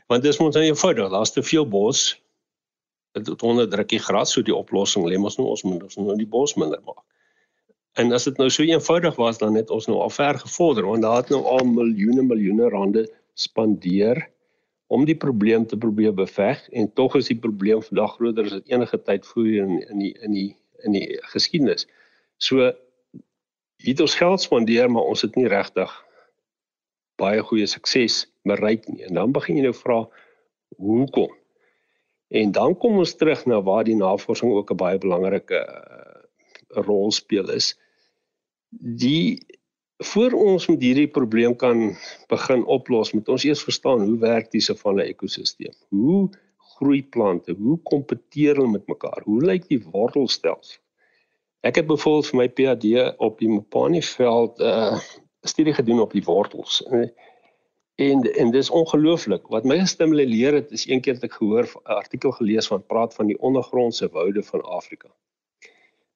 Want 0.09 0.23
dis 0.25 0.39
mos 0.39 0.55
nou 0.55 0.65
eenvoudig, 0.65 1.11
daar's 1.13 1.35
te 1.35 1.43
veel 1.43 1.67
bos. 1.69 2.15
Dit 3.19 3.43
onderdruk 3.43 3.89
die 3.91 4.01
gras, 4.01 4.33
so 4.33 4.45
die 4.47 4.55
oplossing 4.55 5.05
lê 5.09 5.19
mos 5.19 5.37
nou 5.37 5.49
ons 5.51 5.65
moet 5.67 5.83
ons 5.83 5.99
nou 5.99 6.17
die 6.17 6.29
bos 6.29 6.55
minder 6.61 6.81
maak. 6.87 7.05
En 7.99 8.13
as 8.15 8.29
dit 8.29 8.37
nou 8.39 8.47
so 8.51 8.63
eenvoudig 8.63 9.17
was 9.19 9.39
dan 9.39 9.57
het 9.59 9.71
ons 9.75 9.89
nou 9.91 9.99
al 9.99 10.13
ver 10.15 10.39
gevorder 10.39 10.87
want 10.87 11.03
daar 11.03 11.17
het 11.17 11.31
nou 11.35 11.41
al 11.51 11.65
miljoene 11.67 12.23
miljoene 12.23 12.69
rande 12.71 13.09
spandeer 13.35 14.21
om 14.87 15.05
die 15.05 15.17
probleem 15.17 15.67
te 15.67 15.77
probeer 15.77 16.15
beveg 16.15 16.61
en 16.79 16.93
tog 16.93 17.17
is 17.19 17.31
die 17.33 17.39
probleem 17.39 17.83
vandag 17.83 18.15
groter 18.15 18.47
as 18.47 18.55
dit 18.55 18.71
enige 18.75 19.01
tyd 19.03 19.27
voor 19.27 19.49
in 19.65 19.73
in 19.89 20.05
die 20.05 20.13
in 20.23 20.37
die 20.37 20.51
in 20.87 20.95
die 20.95 21.19
geskiedenis. 21.33 21.89
So 22.37 22.71
het 23.83 24.05
ons 24.07 24.15
geld 24.21 24.47
spandeer 24.47 24.87
maar 24.91 25.11
ons 25.11 25.27
het 25.27 25.35
nie 25.35 25.51
regtig 25.51 25.91
baie 27.19 27.43
goeie 27.43 27.67
sukses 27.67 28.29
bereik 28.47 28.87
nie. 28.87 29.03
En 29.11 29.19
dan 29.19 29.35
begin 29.35 29.59
jy 29.59 29.67
nou 29.67 29.75
vra 29.75 29.99
hoekom? 30.79 31.35
En 32.31 32.55
dan 32.55 32.79
kom 32.79 33.03
ons 33.03 33.17
terug 33.19 33.43
na 33.51 33.59
waar 33.63 33.83
die 33.85 33.99
navorsing 33.99 34.55
ook 34.55 34.71
'n 34.71 34.81
baie 34.87 35.03
belangrike 35.03 35.59
'n 36.77 36.87
rol 36.87 37.11
speel 37.11 37.51
is 37.51 37.75
die 38.71 39.47
voor 39.99 40.33
ons 40.33 40.69
met 40.71 40.83
hierdie 40.83 41.09
probleem 41.11 41.57
kan 41.57 41.97
begin 42.31 42.65
oplos, 42.65 43.13
moet 43.13 43.29
ons 43.29 43.45
eers 43.45 43.63
verstaan 43.67 44.05
hoe 44.07 44.19
werk 44.23 44.51
die 44.51 44.63
savanne 44.63 45.07
ekosisteem. 45.11 45.75
Hoe 45.89 46.29
groei 46.79 47.03
plante? 47.03 47.57
Hoe 47.59 47.79
kompeteer 47.83 48.55
hulle 48.61 48.77
met 48.77 48.87
mekaar? 48.87 49.23
Hoe 49.27 49.41
lyk 49.43 49.67
die 49.69 49.81
wortelstelsel? 49.83 50.79
Ek 51.67 51.81
het 51.81 51.89
byvoorbeeld 51.89 52.29
vir 52.31 52.39
my 52.39 52.49
PhD 52.55 52.91
op 53.19 53.41
die 53.43 53.49
Mopani 53.51 54.03
veld 54.03 54.61
'n 54.63 54.65
uh, 54.65 55.01
studie 55.43 55.75
gedoen 55.75 56.01
op 56.01 56.13
die 56.13 56.23
wortels. 56.23 56.83
En 57.99 58.23
en 58.23 58.51
dis 58.51 58.71
ongelooflik. 58.71 59.47
Wat 59.51 59.65
my 59.65 59.79
gestimuleer 59.79 60.55
het 60.55 60.71
is 60.71 60.87
een 60.87 61.01
keer 61.01 61.15
het 61.15 61.25
ek 61.25 61.35
gehoor 61.41 61.67
'n 61.67 61.99
artikel 61.99 62.31
gelees 62.31 62.67
van 62.67 62.87
praat 62.87 63.15
van 63.15 63.27
die 63.27 63.39
ondergrondse 63.39 64.09
woude 64.09 64.43
van 64.43 64.63
Afrika. 64.63 65.11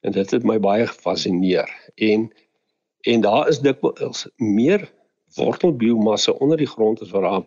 En 0.02 0.12
dit 0.12 0.30
het 0.34 0.46
my 0.46 0.58
baie 0.62 0.86
gefassineer. 0.86 1.70
En 1.94 2.30
en 3.02 3.20
daar 3.20 3.48
is 3.50 3.58
dikwels 3.58 4.28
meer 4.38 4.84
wortelbiomassa 5.34 6.32
onder 6.44 6.60
die 6.60 6.68
grond 6.68 7.00
as 7.02 7.10
wat 7.14 7.24
daar 7.24 7.44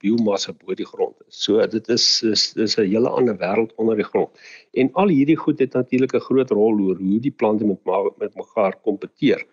biomassa 0.00 0.54
bo 0.54 0.74
die 0.76 0.86
grond 0.86 1.16
is. 1.26 1.42
So 1.44 1.66
dit 1.66 1.88
is 1.92 2.22
is 2.22 2.52
dis 2.56 2.76
'n 2.78 2.88
hele 2.88 3.08
ander 3.08 3.36
wêreld 3.36 3.74
onder 3.76 3.96
die 3.96 4.06
grond. 4.06 4.30
En 4.72 4.92
al 4.92 5.08
hierdie 5.08 5.36
goed 5.36 5.58
het 5.58 5.72
natuurlik 5.72 6.14
'n 6.14 6.26
groot 6.28 6.50
rol 6.50 6.80
oor 6.80 6.96
hoe 6.96 7.20
die 7.20 7.30
plante 7.30 7.64
met 7.64 7.80
met 8.18 8.34
mekaar 8.34 8.76
kompeteer. 8.82 9.46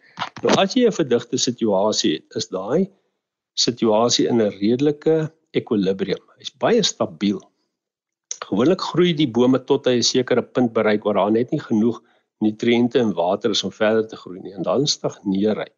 Nou 0.43 0.55
as 0.55 0.74
jy 0.74 0.86
'n 0.88 0.91
verdigte 0.91 1.38
situasie 1.38 2.13
het, 2.13 2.36
is 2.36 2.48
daai 2.48 2.89
situasie 3.53 4.27
in 4.27 4.41
'n 4.41 4.51
redelike 4.60 5.31
ekwilibrium. 5.51 6.24
Hy's 6.38 6.53
baie 6.58 6.84
stabiel. 6.84 7.41
Gewoonlik 8.46 8.81
groei 8.81 9.13
die 9.13 9.27
bome 9.27 9.63
tot 9.63 9.86
hy 9.86 9.98
'n 9.98 10.03
sekere 10.03 10.41
punt 10.41 10.74
bereik 10.74 11.03
waar 11.03 11.13
daar 11.13 11.31
net 11.31 11.51
nie 11.51 11.60
genoeg 11.60 12.01
nutriënte 12.41 13.00
en 13.00 13.13
water 13.13 13.51
is 13.55 13.63
om 13.63 13.71
verder 13.71 14.07
te 14.07 14.19
groei 14.19 14.41
nie 14.41 14.53
en 14.53 14.63
dan 14.67 14.88
stagneer 14.88 15.63
hy. 15.63 15.69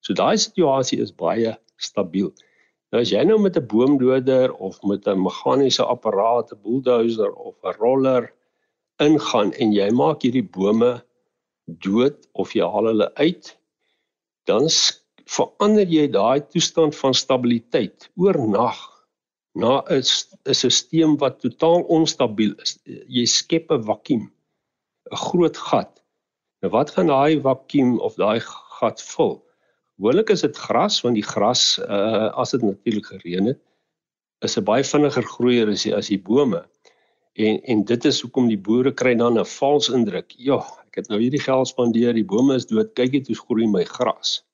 So 0.00 0.14
daai 0.14 0.36
situasie 0.38 1.00
is 1.00 1.12
baie 1.12 1.56
stabiel. 1.76 2.32
Nou 2.92 3.00
as 3.00 3.12
jy 3.12 3.22
nou 3.24 3.38
met 3.40 3.56
'n 3.56 3.66
boomdoder 3.66 4.52
of 4.52 4.82
met 4.82 5.06
'n 5.08 5.22
meganiese 5.22 5.84
apparaat, 5.84 6.52
'n 6.52 6.62
bulldozer 6.62 7.32
of 7.32 7.54
'n 7.64 7.78
roller 7.78 8.32
ingaan 9.00 9.52
en 9.52 9.72
jy 9.72 9.90
maak 9.90 10.22
hierdie 10.22 10.48
bome 10.56 11.02
dood 11.66 12.28
of 12.34 12.52
jy 12.54 12.66
haal 12.66 12.86
hulle 12.90 13.14
uit, 13.14 13.56
dan 14.44 14.68
verander 15.24 15.86
jy 15.86 16.08
daai 16.10 16.40
toestand 16.40 16.96
van 16.96 17.14
stabiliteit 17.14 18.10
oornag 18.16 18.78
na 19.54 19.82
'n 19.88 20.02
'n 20.48 20.54
stelsel 20.54 21.16
wat 21.18 21.40
totaal 21.40 21.82
onstabiel 21.82 22.54
is. 22.62 22.78
Jy 22.84 23.26
skep 23.26 23.70
'n 23.70 23.82
vakuum, 23.82 24.32
'n 25.12 25.16
groot 25.16 25.56
gat. 25.56 26.01
Nou 26.62 26.70
wat 26.70 26.92
gaan 26.94 27.10
daai 27.10 27.40
vakuum 27.42 27.96
of 27.98 28.14
daai 28.14 28.38
gat 28.78 29.02
vul? 29.02 29.40
Gewoonlik 29.98 30.30
is 30.30 30.44
dit 30.46 30.56
gras 30.56 31.00
want 31.02 31.18
die 31.18 31.26
gras 31.26 31.78
uh 31.82 32.30
as 32.38 32.54
dit 32.54 32.62
natuurlik 32.62 33.08
gereën 33.10 33.50
het 33.50 33.58
is 34.46 34.56
'n 34.58 34.64
baie 34.64 34.84
vinniger 34.84 35.26
groeier 35.34 35.70
as 35.70 35.82
die, 35.82 35.94
as 35.94 36.08
die 36.08 36.22
bome. 36.22 36.62
En 37.34 37.60
en 37.62 37.84
dit 37.84 38.04
is 38.04 38.20
hoekom 38.20 38.48
die 38.48 38.58
boere 38.68 38.92
kry 38.92 39.14
dan 39.14 39.38
'n 39.38 39.44
vals 39.44 39.88
indruk. 39.88 40.34
Ja, 40.38 40.58
ek 40.86 41.02
het 41.02 41.08
nou 41.08 41.20
hierdie 41.20 41.42
geld 41.42 41.68
spandeer, 41.68 42.14
die 42.14 42.24
bome 42.24 42.54
is 42.54 42.66
dood, 42.66 42.94
kyk 42.94 43.12
net 43.12 43.26
hoe 43.26 43.36
groei 43.36 43.66
my 43.66 43.84
gras. 43.84 44.44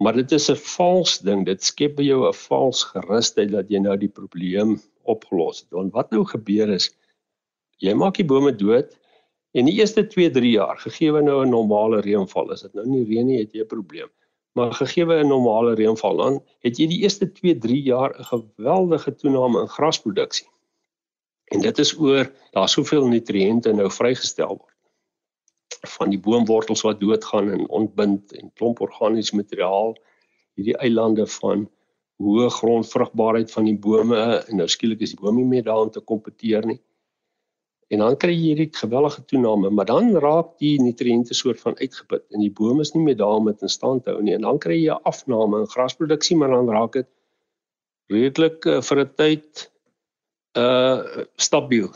Maar 0.00 0.12
dit 0.20 0.32
is 0.32 0.50
'n 0.50 0.56
vals 0.76 1.18
ding. 1.18 1.46
Dit 1.46 1.64
skep 1.64 1.96
by 1.96 2.02
jou 2.02 2.28
'n 2.28 2.34
vals 2.34 2.84
gerusheid 2.84 3.50
dat 3.50 3.70
jy 3.70 3.78
nou 3.78 3.96
die 3.96 4.14
probleem 4.20 4.80
opgelos 5.04 5.60
het. 5.60 5.70
Want 5.70 5.92
wat 5.92 6.10
nou 6.10 6.24
gebeur 6.24 6.68
is 6.68 6.90
jy 7.78 7.94
maak 7.94 8.14
die 8.14 8.24
bome 8.24 8.52
dood 8.52 8.98
En 9.56 9.64
die 9.64 9.78
eerste 9.80 10.04
2-3 10.06 10.50
jaar, 10.52 10.78
gegee 10.78 11.12
nou 11.22 11.44
'n 11.44 11.50
normale 11.50 12.00
reënval, 12.00 12.52
is 12.52 12.62
dit 12.62 12.74
nou 12.74 12.86
nie 12.86 13.04
reën 13.04 13.26
nie, 13.26 13.38
het 13.38 13.52
jy 13.52 13.62
'n 13.62 13.66
probleem. 13.66 14.10
Maar 14.52 14.72
gegee 14.72 15.04
'n 15.04 15.28
normale 15.28 15.74
reënval 15.74 16.16
dan, 16.16 16.40
het 16.60 16.78
jy 16.78 16.86
die 16.86 17.02
eerste 17.02 17.32
2-3 17.32 17.82
jaar 17.82 18.18
'n 18.18 18.24
geweldige 18.24 19.14
toename 19.14 19.60
in 19.60 19.68
grasproduksie. 19.68 20.48
En 21.44 21.60
dit 21.60 21.78
is 21.78 21.98
oor 21.98 22.32
daar 22.52 22.68
soveel 22.68 23.06
nutriënte 23.08 23.72
nou 23.72 23.90
vrygestel 23.90 24.56
word 24.56 24.78
van 25.86 26.10
die 26.10 26.18
boomwortels 26.18 26.82
wat 26.82 27.00
doodgaan 27.00 27.50
en 27.50 27.68
ontbind 27.68 28.32
en 28.32 28.52
klomp 28.54 28.80
organiese 28.80 29.36
materiaal 29.36 29.94
hierdie 30.58 30.76
eilande 30.82 31.26
van 31.38 31.68
hoë 32.18 32.48
grondvrugbaarheid 32.50 33.52
van 33.54 33.68
die 33.68 33.76
bome 33.78 34.18
en 34.18 34.56
nou 34.56 34.66
skielik 34.68 35.04
is 35.06 35.14
die 35.14 35.20
boom 35.20 35.36
nie 35.38 35.46
meer 35.46 35.62
daarin 35.68 35.92
te 35.94 36.00
kompeteer 36.00 36.66
nie. 36.66 36.80
En 37.88 38.02
dan 38.04 38.16
kry 38.20 38.34
jy 38.34 38.50
hierdie 38.50 38.68
gewellige 38.76 39.22
toename, 39.30 39.70
maar 39.72 39.88
dan 39.88 40.10
raak 40.20 40.50
die 40.60 40.74
nutriënte 40.82 41.34
soort 41.36 41.60
van 41.60 41.76
uitgeput 41.78 42.26
en 42.36 42.42
die 42.44 42.52
boom 42.52 42.82
is 42.84 42.92
nie 42.92 43.04
meer 43.06 43.16
daar 43.16 43.38
om 43.40 43.48
dit 43.48 43.64
in 43.64 43.72
stand 43.72 44.04
te 44.04 44.12
hou 44.12 44.20
nie. 44.22 44.34
En 44.36 44.44
dan 44.44 44.60
kry 44.60 44.76
jy 44.76 44.92
'n 44.92 45.08
afname 45.08 45.62
in 45.62 45.72
grasproduksie, 45.72 46.36
maar 46.36 46.52
dan 46.52 46.68
raak 46.68 46.92
dit 46.92 47.08
redelik 48.12 48.66
uh, 48.66 48.80
vir 48.82 49.00
'n 49.04 49.14
tyd 49.16 49.70
uh 50.58 51.24
stabiel. 51.36 51.88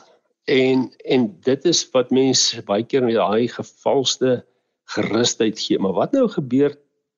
En 0.48 0.88
en 1.04 1.28
dit 1.44 1.64
is 1.64 1.84
wat 1.92 2.10
mense 2.10 2.62
baie 2.62 2.84
keer 2.84 3.04
met 3.04 3.14
daai 3.14 3.48
gevalste 3.48 4.44
gerusheid 4.96 5.60
gee. 5.60 5.78
Maar 5.78 5.92
wat 5.92 6.12
nou 6.12 6.28
gebeur 6.28 6.76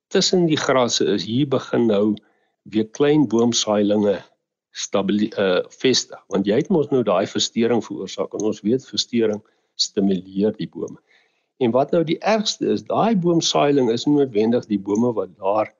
tussen 0.09 0.47
die 0.47 0.59
grasse 0.59 1.05
is 1.05 1.25
hier 1.25 1.49
begin 1.49 1.87
nou 1.87 2.17
weer 2.63 2.89
klein 2.89 3.29
boomsaailinge 3.29 4.19
uh 4.75 5.63
vestig 5.71 6.21
want 6.29 6.47
jy 6.47 6.57
het 6.59 6.71
mos 6.71 6.91
nou 6.91 7.03
daai 7.07 7.27
verstoring 7.31 7.83
veroorsaak 7.85 8.35
en 8.35 8.49
ons 8.51 8.63
weet 8.67 8.87
verstoring 8.87 9.43
stimuleer 9.75 10.55
die 10.59 10.69
bome. 10.69 10.99
En 11.63 11.71
wat 11.71 11.93
nou 11.95 12.03
die 12.05 12.19
ergste 12.19 12.73
is, 12.75 12.83
daai 12.83 13.15
boomsaailing 13.17 13.91
is 13.93 14.07
nie 14.07 14.17
noodwendig 14.19 14.67
die 14.67 14.79
bome 14.79 15.13
wat 15.15 15.35
daar 15.39 15.71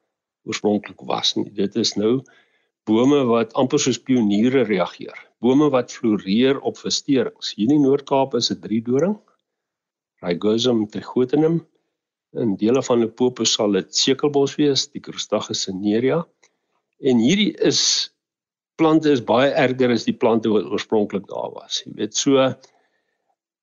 oorspronklik 0.47 1.01
was 1.09 1.35
nie. 1.37 1.51
Dit 1.51 1.77
is 1.77 1.95
nou 1.99 2.23
bome 2.87 3.25
wat 3.31 3.55
amper 3.59 3.81
soos 3.81 3.99
pioniere 3.99 4.65
reageer. 4.69 5.17
Bome 5.43 5.71
wat 5.73 5.93
floreer 5.93 6.61
op 6.61 6.79
versteurings. 6.79 7.55
Hier 7.57 7.73
in 7.73 7.83
Noord-Kaap 7.83 8.37
is 8.39 8.51
dit 8.53 8.63
driedoring. 8.63 9.17
Rhizosum 10.25 10.87
trichotinum. 10.89 11.63
In 12.35 12.57
dele 12.59 12.83
van 12.83 13.01
Limpopo 13.03 13.45
sal 13.47 13.77
dit 13.79 13.95
sekelbos 13.95 14.57
wees, 14.59 14.89
die 14.91 15.03
Crostachys 15.03 15.67
cinerea. 15.67 16.25
En 17.05 17.21
hierdie 17.23 17.53
is 17.63 18.14
plante 18.81 19.11
is 19.11 19.25
baie 19.25 19.51
erger 19.51 19.93
as 19.95 20.05
die 20.09 20.17
plante 20.17 20.51
wat 20.53 20.67
oorspronklik 20.71 21.27
daar 21.31 21.53
was. 21.55 21.83
Jy 21.85 21.95
weet 22.01 22.17
so 22.17 22.43
ehm 22.43 22.59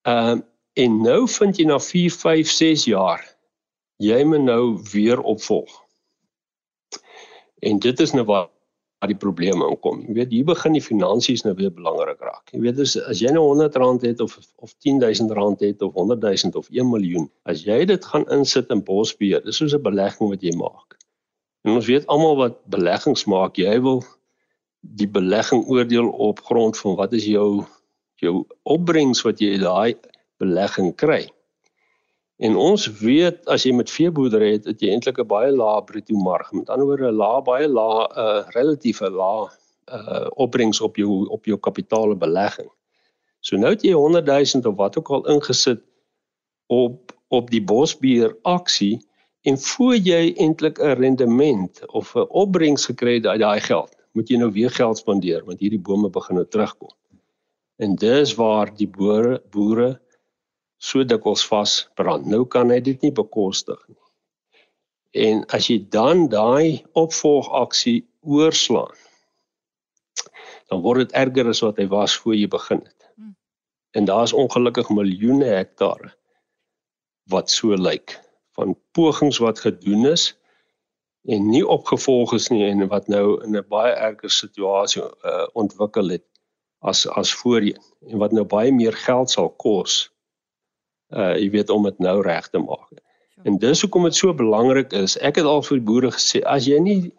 uh, 0.05 0.39
en 0.79 1.01
nou 1.03 1.27
vind 1.27 1.57
jy 1.59 1.65
na 1.67 1.75
4, 1.83 2.13
5, 2.15 2.47
6 2.47 2.85
jaar 2.87 3.25
jy 4.01 4.23
moet 4.25 4.45
nou 4.47 4.79
weer 4.93 5.19
opvolg. 5.19 5.73
En 7.59 7.79
dit 7.79 7.99
is 7.99 8.13
nou 8.17 8.25
waar 8.25 8.49
waar 9.01 9.09
die 9.09 9.17
probleme 9.17 9.65
inkom. 9.65 10.03
Jy 10.05 10.13
weet 10.13 10.33
hier 10.35 10.45
begin 10.45 10.75
die 10.77 10.83
finansies 10.85 11.41
nou 11.41 11.55
weer 11.57 11.71
belangrik 11.73 12.19
raak. 12.21 12.51
Jy 12.53 12.59
weet 12.61 12.81
as 12.83 12.91
as 13.09 13.21
jy 13.23 13.31
nou 13.33 13.47
100 13.47 13.79
rand 13.81 14.03
het 14.05 14.19
of 14.21 14.35
of 14.61 14.75
10000 14.85 15.33
rand 15.33 15.63
het 15.65 15.81
of 15.81 15.95
100000 15.97 16.55
of 16.59 16.69
1 16.69 16.89
miljoen, 16.89 17.25
as 17.49 17.63
jy 17.65 17.79
dit 17.89 18.05
gaan 18.11 18.27
insit 18.29 18.69
in 18.69 18.83
bosbeheer, 18.85 19.41
dis 19.41 19.57
soos 19.57 19.73
'n 19.73 19.81
belegging 19.81 20.29
wat 20.29 20.45
jy 20.45 20.53
maak. 20.53 20.99
En 21.65 21.79
ons 21.81 21.89
weet 21.89 22.05
almal 22.13 22.37
wat 22.37 22.61
beleggings 22.69 23.25
maak, 23.25 23.57
jy 23.57 23.81
wil 23.81 24.03
die 24.81 25.07
belegging 25.07 25.65
oordeel 25.69 26.09
op 26.09 26.41
grond 26.41 26.77
van 26.77 26.95
wat 26.95 27.13
is 27.13 27.25
jou 27.25 27.65
jou 28.21 28.45
opbrengs 28.69 29.21
wat 29.25 29.39
jy 29.41 29.57
daai 29.57 29.97
belegging 30.41 30.91
kry. 30.95 31.23
En 32.41 32.57
ons 32.57 32.85
weet 33.01 33.45
as 33.49 33.65
jy 33.65 33.73
met 33.77 33.89
veeboerdery 33.89 34.51
het, 34.55 34.67
het 34.69 34.81
jy 34.81 34.91
eintlik 34.93 35.19
'n 35.21 35.27
baie 35.29 35.51
lae 35.53 35.81
bruto 35.85 36.17
marge. 36.17 36.55
Met 36.55 36.69
ander 36.69 36.85
woorde 36.85 37.11
'n 37.11 37.17
lae 37.17 37.41
baie 37.41 37.67
lae 37.67 38.05
'n 38.05 38.19
uh, 38.25 38.43
relatief 38.57 39.01
'n 39.01 39.13
lae 39.13 39.49
uh 39.91 40.27
opbrengs 40.35 40.81
op 40.81 40.95
jou 40.95 41.27
op 41.29 41.45
jou 41.45 41.57
kapitaal 41.57 42.15
belegging. 42.15 42.69
So 43.39 43.57
nou 43.57 43.71
het 43.73 43.81
jy 43.81 43.93
100 43.93 44.25
000 44.25 44.69
of 44.69 44.75
wat 44.77 44.97
ook 44.97 45.09
al 45.09 45.27
ingesit 45.27 45.81
op 46.67 47.13
op 47.27 47.49
die 47.49 47.63
bosbeheer 47.63 48.37
aksie 48.43 48.99
en 49.41 49.57
voor 49.57 49.95
jy 49.95 50.33
eintlik 50.37 50.79
'n 50.79 50.97
rendement 50.97 51.85
of 51.93 52.15
'n 52.15 52.29
opbrengs 52.29 52.85
gekry 52.85 53.13
het 53.13 53.25
uit 53.25 53.39
daai 53.39 53.59
geld 53.59 54.00
moet 54.17 54.29
jy 54.29 54.39
nou 54.41 54.51
weer 54.51 54.71
geld 54.73 54.99
spandeer 54.99 55.45
want 55.47 55.61
hierdie 55.63 55.81
bome 55.81 56.09
begin 56.09 56.41
nou 56.41 56.47
terugkom. 56.47 56.91
En 57.81 57.95
dis 57.95 58.35
waar 58.37 58.71
die 58.75 58.89
boere 58.89 59.39
boere 59.53 59.95
so 60.81 61.03
dikwels 61.05 61.43
vasbrand. 61.45 62.25
Nou 62.25 62.45
kan 62.49 62.73
hy 62.73 62.79
dit 62.83 63.01
nie 63.05 63.13
bekostig 63.13 63.79
nie. 63.87 63.97
En 65.11 65.43
as 65.53 65.67
jy 65.69 65.81
dan 65.91 66.27
daai 66.31 66.83
opvolgaksie 66.97 68.01
oorslaan, 68.21 68.95
dan 70.71 70.81
word 70.85 71.03
dit 71.03 71.15
erger 71.19 71.51
as 71.51 71.61
wat 71.65 71.81
hy 71.81 71.87
was 71.91 72.15
voor 72.23 72.37
jy 72.37 72.47
begin 72.47 72.79
het. 72.79 73.07
Hmm. 73.15 73.35
En 73.97 74.07
daar's 74.07 74.33
ongelukkig 74.33 74.89
miljoene 74.89 75.51
hektare 75.51 76.13
wat 77.31 77.51
so 77.51 77.75
lyk 77.75 78.15
van 78.55 78.75
pogings 78.95 79.39
wat 79.43 79.59
gedoen 79.59 80.07
is 80.13 80.31
en 81.25 81.49
nie 81.49 81.63
opgevolg 81.67 82.33
is 82.33 82.49
nie 82.49 82.63
en 82.65 82.87
wat 82.87 83.07
nou 83.07 83.43
in 83.45 83.57
'n 83.57 83.65
baie 83.69 83.93
erger 83.93 84.29
situasie 84.29 85.01
uh, 85.01 85.47
ontwikkel 85.53 86.09
het 86.09 86.25
as 86.79 87.07
as 87.07 87.33
voorheen 87.33 87.81
en 88.09 88.17
wat 88.17 88.31
nou 88.31 88.43
baie 88.43 88.71
meer 88.71 88.93
geld 88.93 89.29
sal 89.29 89.49
kos 89.49 90.09
uh 91.11 91.35
jy 91.37 91.49
weet 91.49 91.69
om 91.69 91.83
dit 91.83 91.99
nou 91.99 92.21
reg 92.21 92.47
te 92.49 92.59
maak. 92.59 93.01
En 93.43 93.57
dis 93.57 93.81
hoekom 93.81 94.03
dit 94.03 94.15
so 94.15 94.33
belangrik 94.33 94.93
is. 94.93 95.17
Ek 95.17 95.35
het 95.35 95.45
al 95.45 95.63
vir 95.65 95.77
die 95.77 95.85
boere 95.85 96.11
gesê 96.11 96.41
as 96.45 96.67
jy 96.69 96.79
nie 96.79 97.11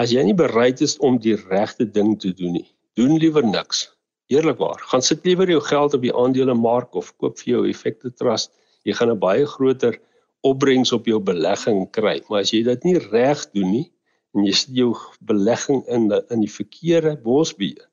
as 0.00 0.10
jy 0.10 0.22
nie 0.26 0.34
bereid 0.34 0.80
is 0.82 0.96
om 0.98 1.18
die 1.22 1.36
regte 1.36 1.86
ding 1.86 2.16
te 2.18 2.32
doen 2.34 2.56
nie, 2.58 2.66
doen 2.98 3.18
liewer 3.18 3.46
niks. 3.46 3.90
Eerlikwaar, 4.32 4.80
gaan 4.90 5.02
sit 5.02 5.26
liewer 5.28 5.50
jou 5.50 5.60
geld 5.60 5.94
op 5.94 6.02
die 6.02 6.14
aandelemark 6.14 6.94
of 6.98 7.12
koop 7.22 7.38
vir 7.38 7.50
jou 7.52 7.62
effekte 7.68 8.10
trust. 8.10 8.50
Jy 8.82 8.96
gaan 8.98 9.10
'n 9.10 9.18
baie 9.18 9.46
groter 9.46 10.00
opbrengs 10.44 10.92
op 10.92 11.08
jou 11.08 11.20
belegging 11.24 11.86
kry. 11.94 12.18
Maar 12.28 12.44
as 12.44 12.52
jy 12.52 12.62
dit 12.66 12.86
nie 12.88 12.98
reg 13.00 13.44
doen 13.56 13.70
nie 13.70 13.86
en 14.34 14.46
jy 14.48 14.54
sit 14.58 14.74
jou 14.76 14.92
belegging 15.22 15.84
in 15.94 16.08
die, 16.10 16.20
in 16.34 16.42
die 16.42 16.50
verkeerde 16.50 17.14
bosbeheer, 17.22 17.86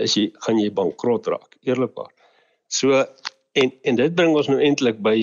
is 0.00 0.16
jy 0.18 0.30
gaan 0.44 0.58
jy 0.58 0.72
bankrot 0.74 1.28
raak, 1.30 1.56
eerlikwaar. 1.62 2.10
So 2.72 3.04
en 3.58 3.72
en 3.84 3.98
dit 4.00 4.14
bring 4.16 4.34
ons 4.34 4.48
nou 4.50 4.58
eintlik 4.60 5.00
by 5.04 5.18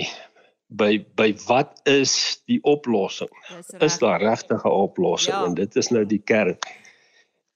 by 0.69 0.91
by 1.17 1.31
wat 1.47 1.81
is 1.89 2.13
die 2.49 2.59
oplossing? 2.67 3.31
Is, 3.57 3.73
is 3.89 3.97
daar 4.01 4.21
regtig 4.21 4.63
'n 4.63 4.75
oplossing? 4.85 5.35
Ja. 5.35 5.45
En 5.45 5.53
dit 5.57 5.75
is 5.75 5.89
nou 5.89 6.05
die 6.05 6.21
kern. 6.21 6.57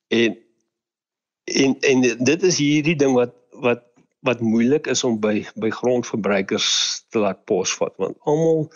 En 0.08 0.38
en 1.46 1.80
en 1.80 2.02
dit 2.02 2.44
is 2.44 2.58
hierdie 2.58 2.96
ding 2.96 3.14
wat 3.14 3.36
wat 3.52 3.93
wat 4.24 4.40
moeilik 4.40 4.88
is 4.88 5.04
om 5.04 5.20
by 5.20 5.44
by 5.60 5.70
grondverbruikers 5.70 6.68
te 7.12 7.20
laat 7.24 7.44
posvat 7.50 7.96
want 8.02 8.18
almal 8.30 8.70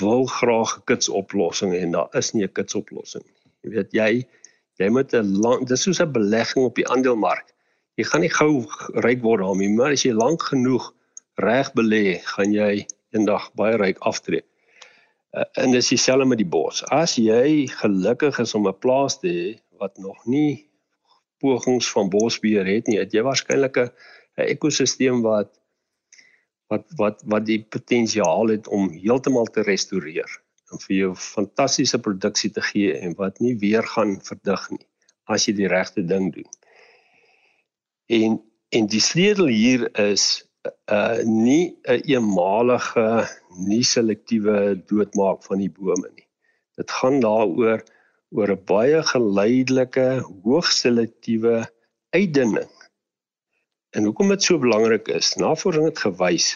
wil 0.00 0.26
graag 0.26 0.76
'n 0.76 0.84
kitsoplossing 0.90 1.74
en 1.74 1.96
daar 1.96 2.08
is 2.20 2.32
nie 2.32 2.44
'n 2.44 2.52
kitsoplossing 2.52 3.24
nie. 3.24 3.40
Jy 3.62 3.70
weet 3.76 3.92
jy 3.92 4.10
jy 4.80 4.88
moet 4.88 5.14
'n 5.14 5.40
lang 5.44 5.66
dis 5.66 5.82
soos 5.82 6.00
'n 6.00 6.12
belegging 6.12 6.64
op 6.64 6.74
die 6.74 6.88
aandelemark. 6.88 7.54
Jy 7.96 8.04
gaan 8.04 8.20
nie 8.20 8.34
gou 8.34 8.66
ryk 9.04 9.22
word 9.22 9.42
daarmee, 9.42 9.68
maar 9.68 9.92
as 9.92 10.04
jy 10.04 10.12
lank 10.12 10.42
genoeg 10.42 10.94
reg 11.36 11.72
belê, 11.72 12.20
gaan 12.34 12.52
jy 12.52 12.86
eendag 13.12 13.50
baie 13.54 13.76
ryk 13.76 13.98
aftree. 13.98 14.42
Uh, 15.32 15.44
en 15.62 15.70
dis 15.70 15.88
dieselfde 15.88 16.26
met 16.26 16.38
die 16.38 16.48
bos. 16.48 16.82
As 16.90 17.14
jy 17.16 17.66
gelukkig 17.66 18.38
is 18.38 18.54
om 18.54 18.66
'n 18.66 18.78
plaas 18.78 19.18
te 19.20 19.28
hê 19.28 19.60
wat 19.78 19.98
nog 19.98 20.26
nie 20.26 20.66
pogings 21.38 21.90
van 21.90 22.08
bosbeheer 22.08 22.66
het 22.66 22.86
nie, 22.86 22.98
het 22.98 23.12
jy 23.12 23.22
waarskynlik 23.22 23.76
'n 23.76 23.90
ekosisteem 24.46 25.22
wat 25.22 25.56
wat 26.70 26.86
wat 26.96 27.22
wat 27.26 27.46
die 27.46 27.62
potensiaal 27.74 28.52
het 28.54 28.68
om 28.68 28.90
heeltemal 28.90 29.50
te 29.50 29.64
restoreer 29.66 30.30
en 30.70 30.82
vir 30.84 30.96
jou 30.96 31.14
fantastiese 31.18 31.98
produksie 31.98 32.50
te 32.54 32.62
gee 32.62 32.94
en 32.98 33.16
wat 33.18 33.40
nie 33.40 33.56
weer 33.58 33.86
gaan 33.96 34.18
verdig 34.26 34.68
nie 34.70 34.86
as 35.30 35.46
jy 35.46 35.54
die 35.58 35.70
regte 35.70 36.02
ding 36.06 36.30
doen. 36.34 36.48
En 38.06 38.40
en 38.70 38.86
die 38.86 39.02
sleutel 39.02 39.50
hier 39.50 39.88
is 39.98 40.24
uh 40.92 41.18
nie 41.26 41.74
'n 41.88 42.02
eenmalige 42.12 43.06
nie 43.66 43.82
selektiewe 43.82 44.76
doodmaak 44.90 45.42
van 45.48 45.58
die 45.58 45.70
bome 45.70 46.10
nie. 46.14 46.26
Dit 46.78 46.90
gaan 46.90 47.20
daaroor 47.20 47.82
oor 48.30 48.50
'n 48.54 48.64
baie 48.66 49.02
geleidelike, 49.12 50.08
hoogselektiewe 50.44 51.66
uitdunning. 52.14 52.70
En 53.90 54.04
hoekom 54.06 54.28
dit 54.30 54.42
so 54.42 54.58
belangrik 54.58 55.08
is, 55.08 55.34
navorsing 55.34 55.88
het 55.88 55.98
gewys 55.98 56.52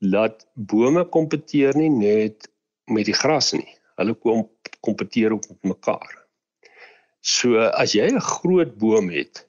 dat 0.00 0.46
bome 0.54 1.04
kompeteer 1.04 1.76
nie 1.76 1.90
net 1.92 2.48
met 2.88 3.04
die 3.04 3.16
gras 3.16 3.52
nie. 3.52 3.68
Hulle 4.00 4.14
kom 4.16 4.46
kompeteer 4.80 5.36
ook 5.36 5.48
met 5.50 5.74
mekaar. 5.74 6.14
So 7.20 7.60
as 7.60 7.92
jy 7.92 8.08
'n 8.08 8.20
groot 8.20 8.78
boom 8.80 9.10
het, 9.12 9.44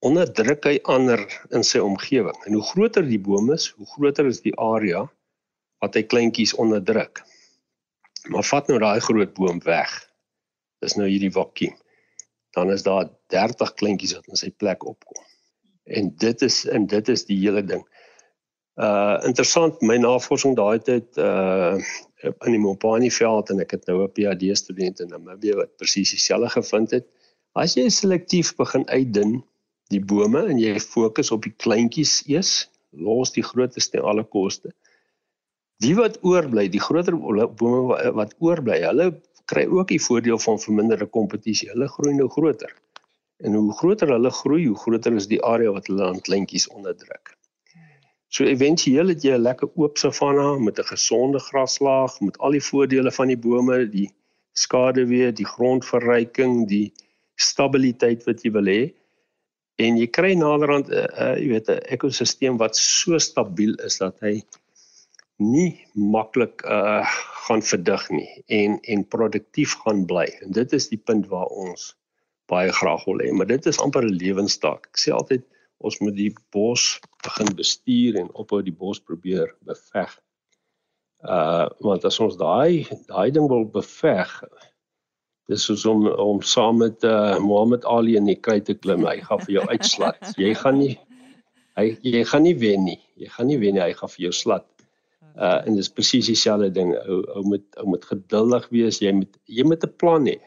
onderdruk 0.00 0.64
hy 0.64 0.78
ander 0.82 1.22
in 1.54 1.62
sy 1.64 1.78
omgewing. 1.78 2.36
En 2.46 2.58
hoe 2.58 2.66
groter 2.72 3.06
die 3.06 3.20
boom 3.20 3.52
is, 3.52 3.68
hoe 3.76 3.86
groter 3.86 4.26
is 4.26 4.40
die 4.40 4.56
area 4.58 5.06
wat 5.80 5.94
hy 5.94 6.02
kleintjies 6.02 6.54
onderdruk. 6.54 7.22
Maar 8.28 8.44
vat 8.44 8.68
nou 8.68 8.78
daai 8.78 9.00
groot 9.00 9.34
boom 9.34 9.60
weg. 9.64 9.92
Dis 10.82 10.96
nou 10.96 11.08
hierdie 11.08 11.32
vakuum. 11.32 11.76
Dan 12.56 12.72
is 12.72 12.82
daar 12.82 13.08
30 13.28 13.74
kleintjies 13.74 14.16
wat 14.18 14.26
in 14.28 14.36
sy 14.36 14.50
plek 14.50 14.84
opkom. 14.84 15.29
En 15.90 16.12
dit 16.22 16.42
is 16.46 16.62
en 16.70 16.86
dit 16.86 17.08
is 17.08 17.24
die 17.28 17.38
hele 17.42 17.64
ding. 17.66 17.82
Uh 18.80 19.18
interessant, 19.28 19.80
my 19.82 19.98
navorsing 20.00 20.54
daai 20.56 20.78
tyd 20.86 21.18
uh 21.18 21.76
in 22.30 22.54
die 22.54 22.60
Mopani 22.60 23.10
veld 23.12 23.50
en 23.52 23.62
ek 23.64 23.74
het 23.76 23.86
nou 23.88 24.02
'n 24.04 24.12
PhD 24.16 24.56
student 24.56 25.00
in 25.00 25.08
Namibië 25.12 25.56
wat 25.56 25.76
presies 25.76 26.12
dieselfde 26.14 26.50
gevind 26.56 26.90
het. 26.96 27.06
As 27.52 27.74
jy 27.74 27.88
selektief 27.88 28.54
begin 28.56 28.86
uitdun 28.88 29.40
die 29.90 30.00
bome 30.00 30.44
en 30.46 30.58
jy 30.58 30.78
fokus 30.80 31.32
op 31.34 31.42
die 31.42 31.54
kleintjies 31.56 32.22
eers, 32.28 32.70
los 32.92 33.32
die 33.34 33.42
grootes 33.42 33.90
ten 33.90 34.06
alle 34.06 34.24
koste. 34.24 34.70
Die 35.82 35.94
wat 35.96 36.18
oorbly, 36.22 36.68
die 36.68 36.80
groter 36.80 37.16
bome 37.16 38.12
wat 38.14 38.36
oorbly, 38.38 38.78
hulle 38.84 39.10
kry 39.50 39.66
ook 39.66 39.88
die 39.88 40.02
voordeel 40.02 40.38
van 40.38 40.60
verminderde 40.62 41.06
kompetisie. 41.06 41.70
Hulle 41.72 41.88
groei 41.88 42.14
nou 42.14 42.28
groter. 42.28 42.70
En 43.40 43.54
hoe 43.54 43.72
groter 43.72 44.08
hulle 44.12 44.30
groei, 44.30 44.66
hoe 44.66 44.78
groter 44.78 45.14
is 45.16 45.28
die 45.30 45.42
area 45.44 45.72
wat 45.72 45.86
hulle 45.86 46.04
aan 46.06 46.20
kleintjies 46.20 46.68
onderdruk. 46.68 47.36
So 48.30 48.44
éventueel 48.44 49.08
het 49.10 49.24
jy 49.26 49.34
'n 49.34 49.42
lekker 49.42 49.68
oop 49.74 49.98
savanna 49.98 50.58
met 50.58 50.78
'n 50.78 50.90
gesonde 50.92 51.38
graslaag 51.38 52.20
met 52.20 52.38
al 52.38 52.50
die 52.50 52.66
voordele 52.70 53.10
van 53.10 53.28
die 53.28 53.38
bome, 53.46 53.88
die 53.88 54.10
skaduwee, 54.52 55.32
die 55.32 55.46
grondverryking, 55.46 56.68
die 56.68 56.92
stabiliteit 57.34 58.24
wat 58.26 58.42
jy 58.44 58.52
wil 58.52 58.68
hê 58.68 58.82
en 59.80 59.96
jy 59.96 60.06
kry 60.06 60.34
naderhand 60.34 60.88
'n 60.88 60.92
uh, 60.92 61.06
uh, 61.24 61.36
jy 61.40 61.48
weet 61.54 61.68
'n 61.68 61.84
ekosisteem 61.96 62.58
wat 62.58 62.76
so 62.76 63.18
stabiel 63.18 63.74
is 63.86 63.98
dat 63.98 64.16
hy 64.20 64.42
nie 65.40 65.86
maklik 65.94 66.62
uh 66.64 67.04
gaan 67.46 67.62
verdig 67.62 68.02
nie 68.10 68.28
en 68.46 68.78
en 68.94 69.08
produktief 69.08 69.74
gaan 69.82 70.04
bly. 70.06 70.26
En 70.44 70.52
dit 70.52 70.72
is 70.72 70.88
die 70.88 71.00
punt 71.10 71.26
waar 71.26 71.48
ons 71.48 71.96
baie 72.50 72.72
graag 72.74 73.04
wil 73.08 73.22
hê, 73.22 73.30
maar 73.32 73.48
dit 73.50 73.66
is 73.66 73.80
amper 73.80 74.04
'n 74.04 74.18
lewenstaak. 74.22 74.90
Ek 74.90 74.98
sê 74.98 75.14
altyd 75.14 75.44
ons 75.80 76.00
moet 76.04 76.16
die 76.16 76.32
bos 76.52 76.98
begin 77.24 77.54
bestuur 77.56 78.18
en 78.20 78.32
ophou 78.34 78.60
die 78.62 78.74
bos 78.74 79.00
probeer 79.00 79.54
beveg. 79.68 80.12
Uh 81.24 81.68
want 81.84 82.04
as 82.08 82.20
ons 82.20 82.36
daai 82.40 82.86
daai 83.08 83.30
ding 83.30 83.48
wil 83.48 83.66
beveg, 83.68 84.30
dis 85.50 85.66
soos 85.68 85.84
om 85.88 86.06
om 86.08 86.42
saam 86.42 86.80
met 86.80 87.04
uh, 87.04 87.38
Mohammed 87.42 87.84
Ali 87.84 88.16
in 88.16 88.28
die 88.28 88.38
kry 88.38 88.60
te 88.60 88.74
klim. 88.74 89.06
Hy 89.08 89.20
gaan 89.26 89.42
vir 89.44 89.56
jou 89.58 89.64
uitslat. 89.68 90.20
Jy 90.40 90.54
gaan 90.62 90.78
nie 90.80 90.94
hy 91.76 91.94
jy 92.04 92.24
gaan 92.28 92.44
nie 92.48 92.56
wen 92.56 92.84
nie. 92.88 93.00
Jy 93.20 93.32
gaan 93.36 93.50
nie 93.52 93.58
wen 93.60 93.76
nie. 93.76 93.84
Hy 93.84 93.96
gaan 93.98 94.12
vir 94.16 94.28
jou 94.28 94.36
slat. 94.36 94.68
Uh 95.36 95.60
en 95.66 95.76
dis 95.76 95.92
presies 95.92 96.28
dieselfde 96.28 96.70
ding. 96.76 96.94
Ou 97.04 97.20
ou 97.36 97.44
moet 97.52 97.66
ou 97.82 97.90
moet 97.94 98.04
geduldig 98.12 98.68
wees. 98.72 99.00
Jy 99.04 99.12
moet 99.20 99.40
jy 99.48 99.66
moet 99.68 99.84
'n 99.84 99.96
plan 100.00 100.28
hê. 100.28 100.38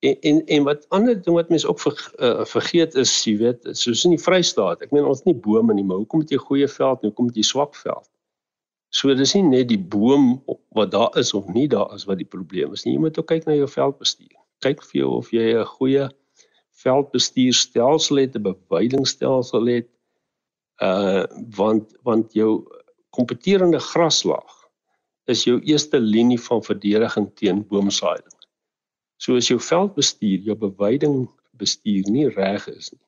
En 0.00 0.16
en 0.20 0.46
en 0.46 0.62
wat 0.64 0.86
ander 0.88 1.22
ding 1.22 1.36
wat 1.36 1.48
mense 1.52 1.68
ook 1.68 1.80
ver, 1.80 1.96
uh, 2.18 2.44
vergeet 2.48 2.94
is, 2.94 3.12
jy 3.24 3.36
weet, 3.36 3.68
soos 3.76 4.04
in 4.08 4.14
die 4.16 4.22
Vrystaat. 4.22 4.80
Ek 4.80 4.94
meen 4.96 5.04
ons 5.04 5.20
het 5.20 5.28
nie 5.28 5.36
bome 5.44 5.76
nie, 5.76 5.84
maar 5.84 6.00
hoekom 6.00 6.22
het 6.24 6.32
jy 6.32 6.38
goeie 6.40 6.68
veld 6.68 7.02
en 7.02 7.10
hoekom 7.10 7.28
het 7.28 7.36
jy 7.36 7.44
swak 7.44 7.76
veld? 7.76 8.08
So 8.90 9.14
dis 9.14 9.34
nie 9.36 9.44
net 9.46 9.68
die 9.70 9.78
boom 9.78 10.40
wat 10.74 10.90
daar 10.94 11.18
is 11.20 11.34
of 11.36 11.46
nie 11.52 11.68
daar 11.70 11.92
is 11.94 12.08
wat 12.08 12.18
die 12.18 12.28
probleem 12.28 12.72
is 12.74 12.86
nie. 12.86 12.96
Jy 12.96 13.02
moet 13.04 13.20
ook 13.20 13.28
kyk 13.30 13.46
na 13.46 13.58
jou 13.58 13.68
veldbestuur. 13.70 14.32
Kyk 14.64 14.82
vir 14.88 15.02
jou 15.02 15.10
of 15.18 15.30
jy 15.36 15.52
'n 15.52 15.68
goeie 15.76 16.08
veldbestuurstelsel 16.82 18.16
het, 18.24 18.36
'n 18.36 18.42
beweidingstelsel 18.42 19.66
het. 19.66 19.88
Uh 20.82 21.24
want 21.56 21.92
want 22.02 22.32
jou 22.32 22.64
kompeterende 23.10 23.78
graslaag 23.78 24.56
is 25.26 25.44
jou 25.44 25.60
eerste 25.60 26.00
linie 26.00 26.40
van 26.40 26.62
verdediging 26.62 27.30
teen 27.34 27.66
boomsaaiing. 27.68 28.39
So 29.20 29.36
as 29.36 29.50
jou 29.50 29.60
veldbestuur, 29.60 30.40
jou 30.48 30.56
beweiding 30.56 31.26
bestuur 31.60 32.08
nie 32.08 32.28
reg 32.32 32.64
is 32.72 32.88
nie, 32.94 33.04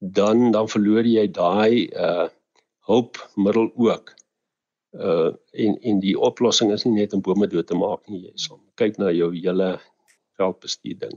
dan 0.00 0.50
dan 0.54 0.68
verloor 0.72 1.04
jy 1.04 1.26
daai 1.28 1.92
uh 1.92 2.28
hulpmiddel 2.86 3.72
ook 3.74 4.14
uh 4.94 5.32
en 5.52 5.78
en 5.82 6.00
die 6.00 6.14
oplossing 6.28 6.72
is 6.72 6.86
nie 6.86 6.94
net 7.00 7.12
om 7.12 7.20
bome 7.20 7.48
dood 7.50 7.66
te 7.66 7.76
maak 7.76 8.06
nie 8.08 8.22
jy 8.28 8.32
sal 8.46 8.60
kyk 8.80 9.00
na 9.02 9.10
jou 9.12 9.32
hele 9.34 9.74
veldbestuur 10.38 11.00
ding. 11.00 11.16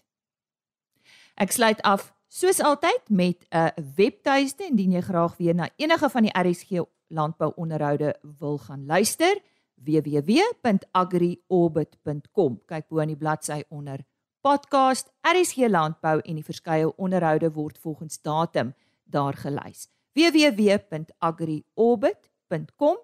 Ek 1.35 1.51
sluit 1.51 1.83
af 1.83 2.15
soos 2.31 2.63
altyd 2.63 3.11
met 3.11 3.43
'n 3.51 3.75
webtuiste 3.97 4.65
indien 4.65 4.93
jy 4.93 5.01
graag 5.01 5.37
weer 5.37 5.55
na 5.55 5.69
enige 5.77 6.11
van 6.11 6.23
die 6.23 6.39
RSG 6.39 6.71
landbouonderhoude 7.09 8.17
wil 8.39 8.59
gaan 8.59 8.87
luister 8.87 9.39
www.agriorbit.com 9.75 12.61
kyk 12.67 12.89
bo 12.89 13.01
aan 13.01 13.07
die 13.07 13.17
bladsy 13.17 13.63
onder 13.69 13.99
podcast 14.41 15.13
RSG 15.23 15.57
landbou 15.69 16.21
en 16.21 16.35
die 16.35 16.45
verskeie 16.45 16.97
onderhoude 16.97 17.53
word 17.53 17.79
volgens 17.79 18.23
datum 18.23 18.75
daar 19.05 19.35
gelys 19.35 19.96
www.agriorbit.com 20.17 22.97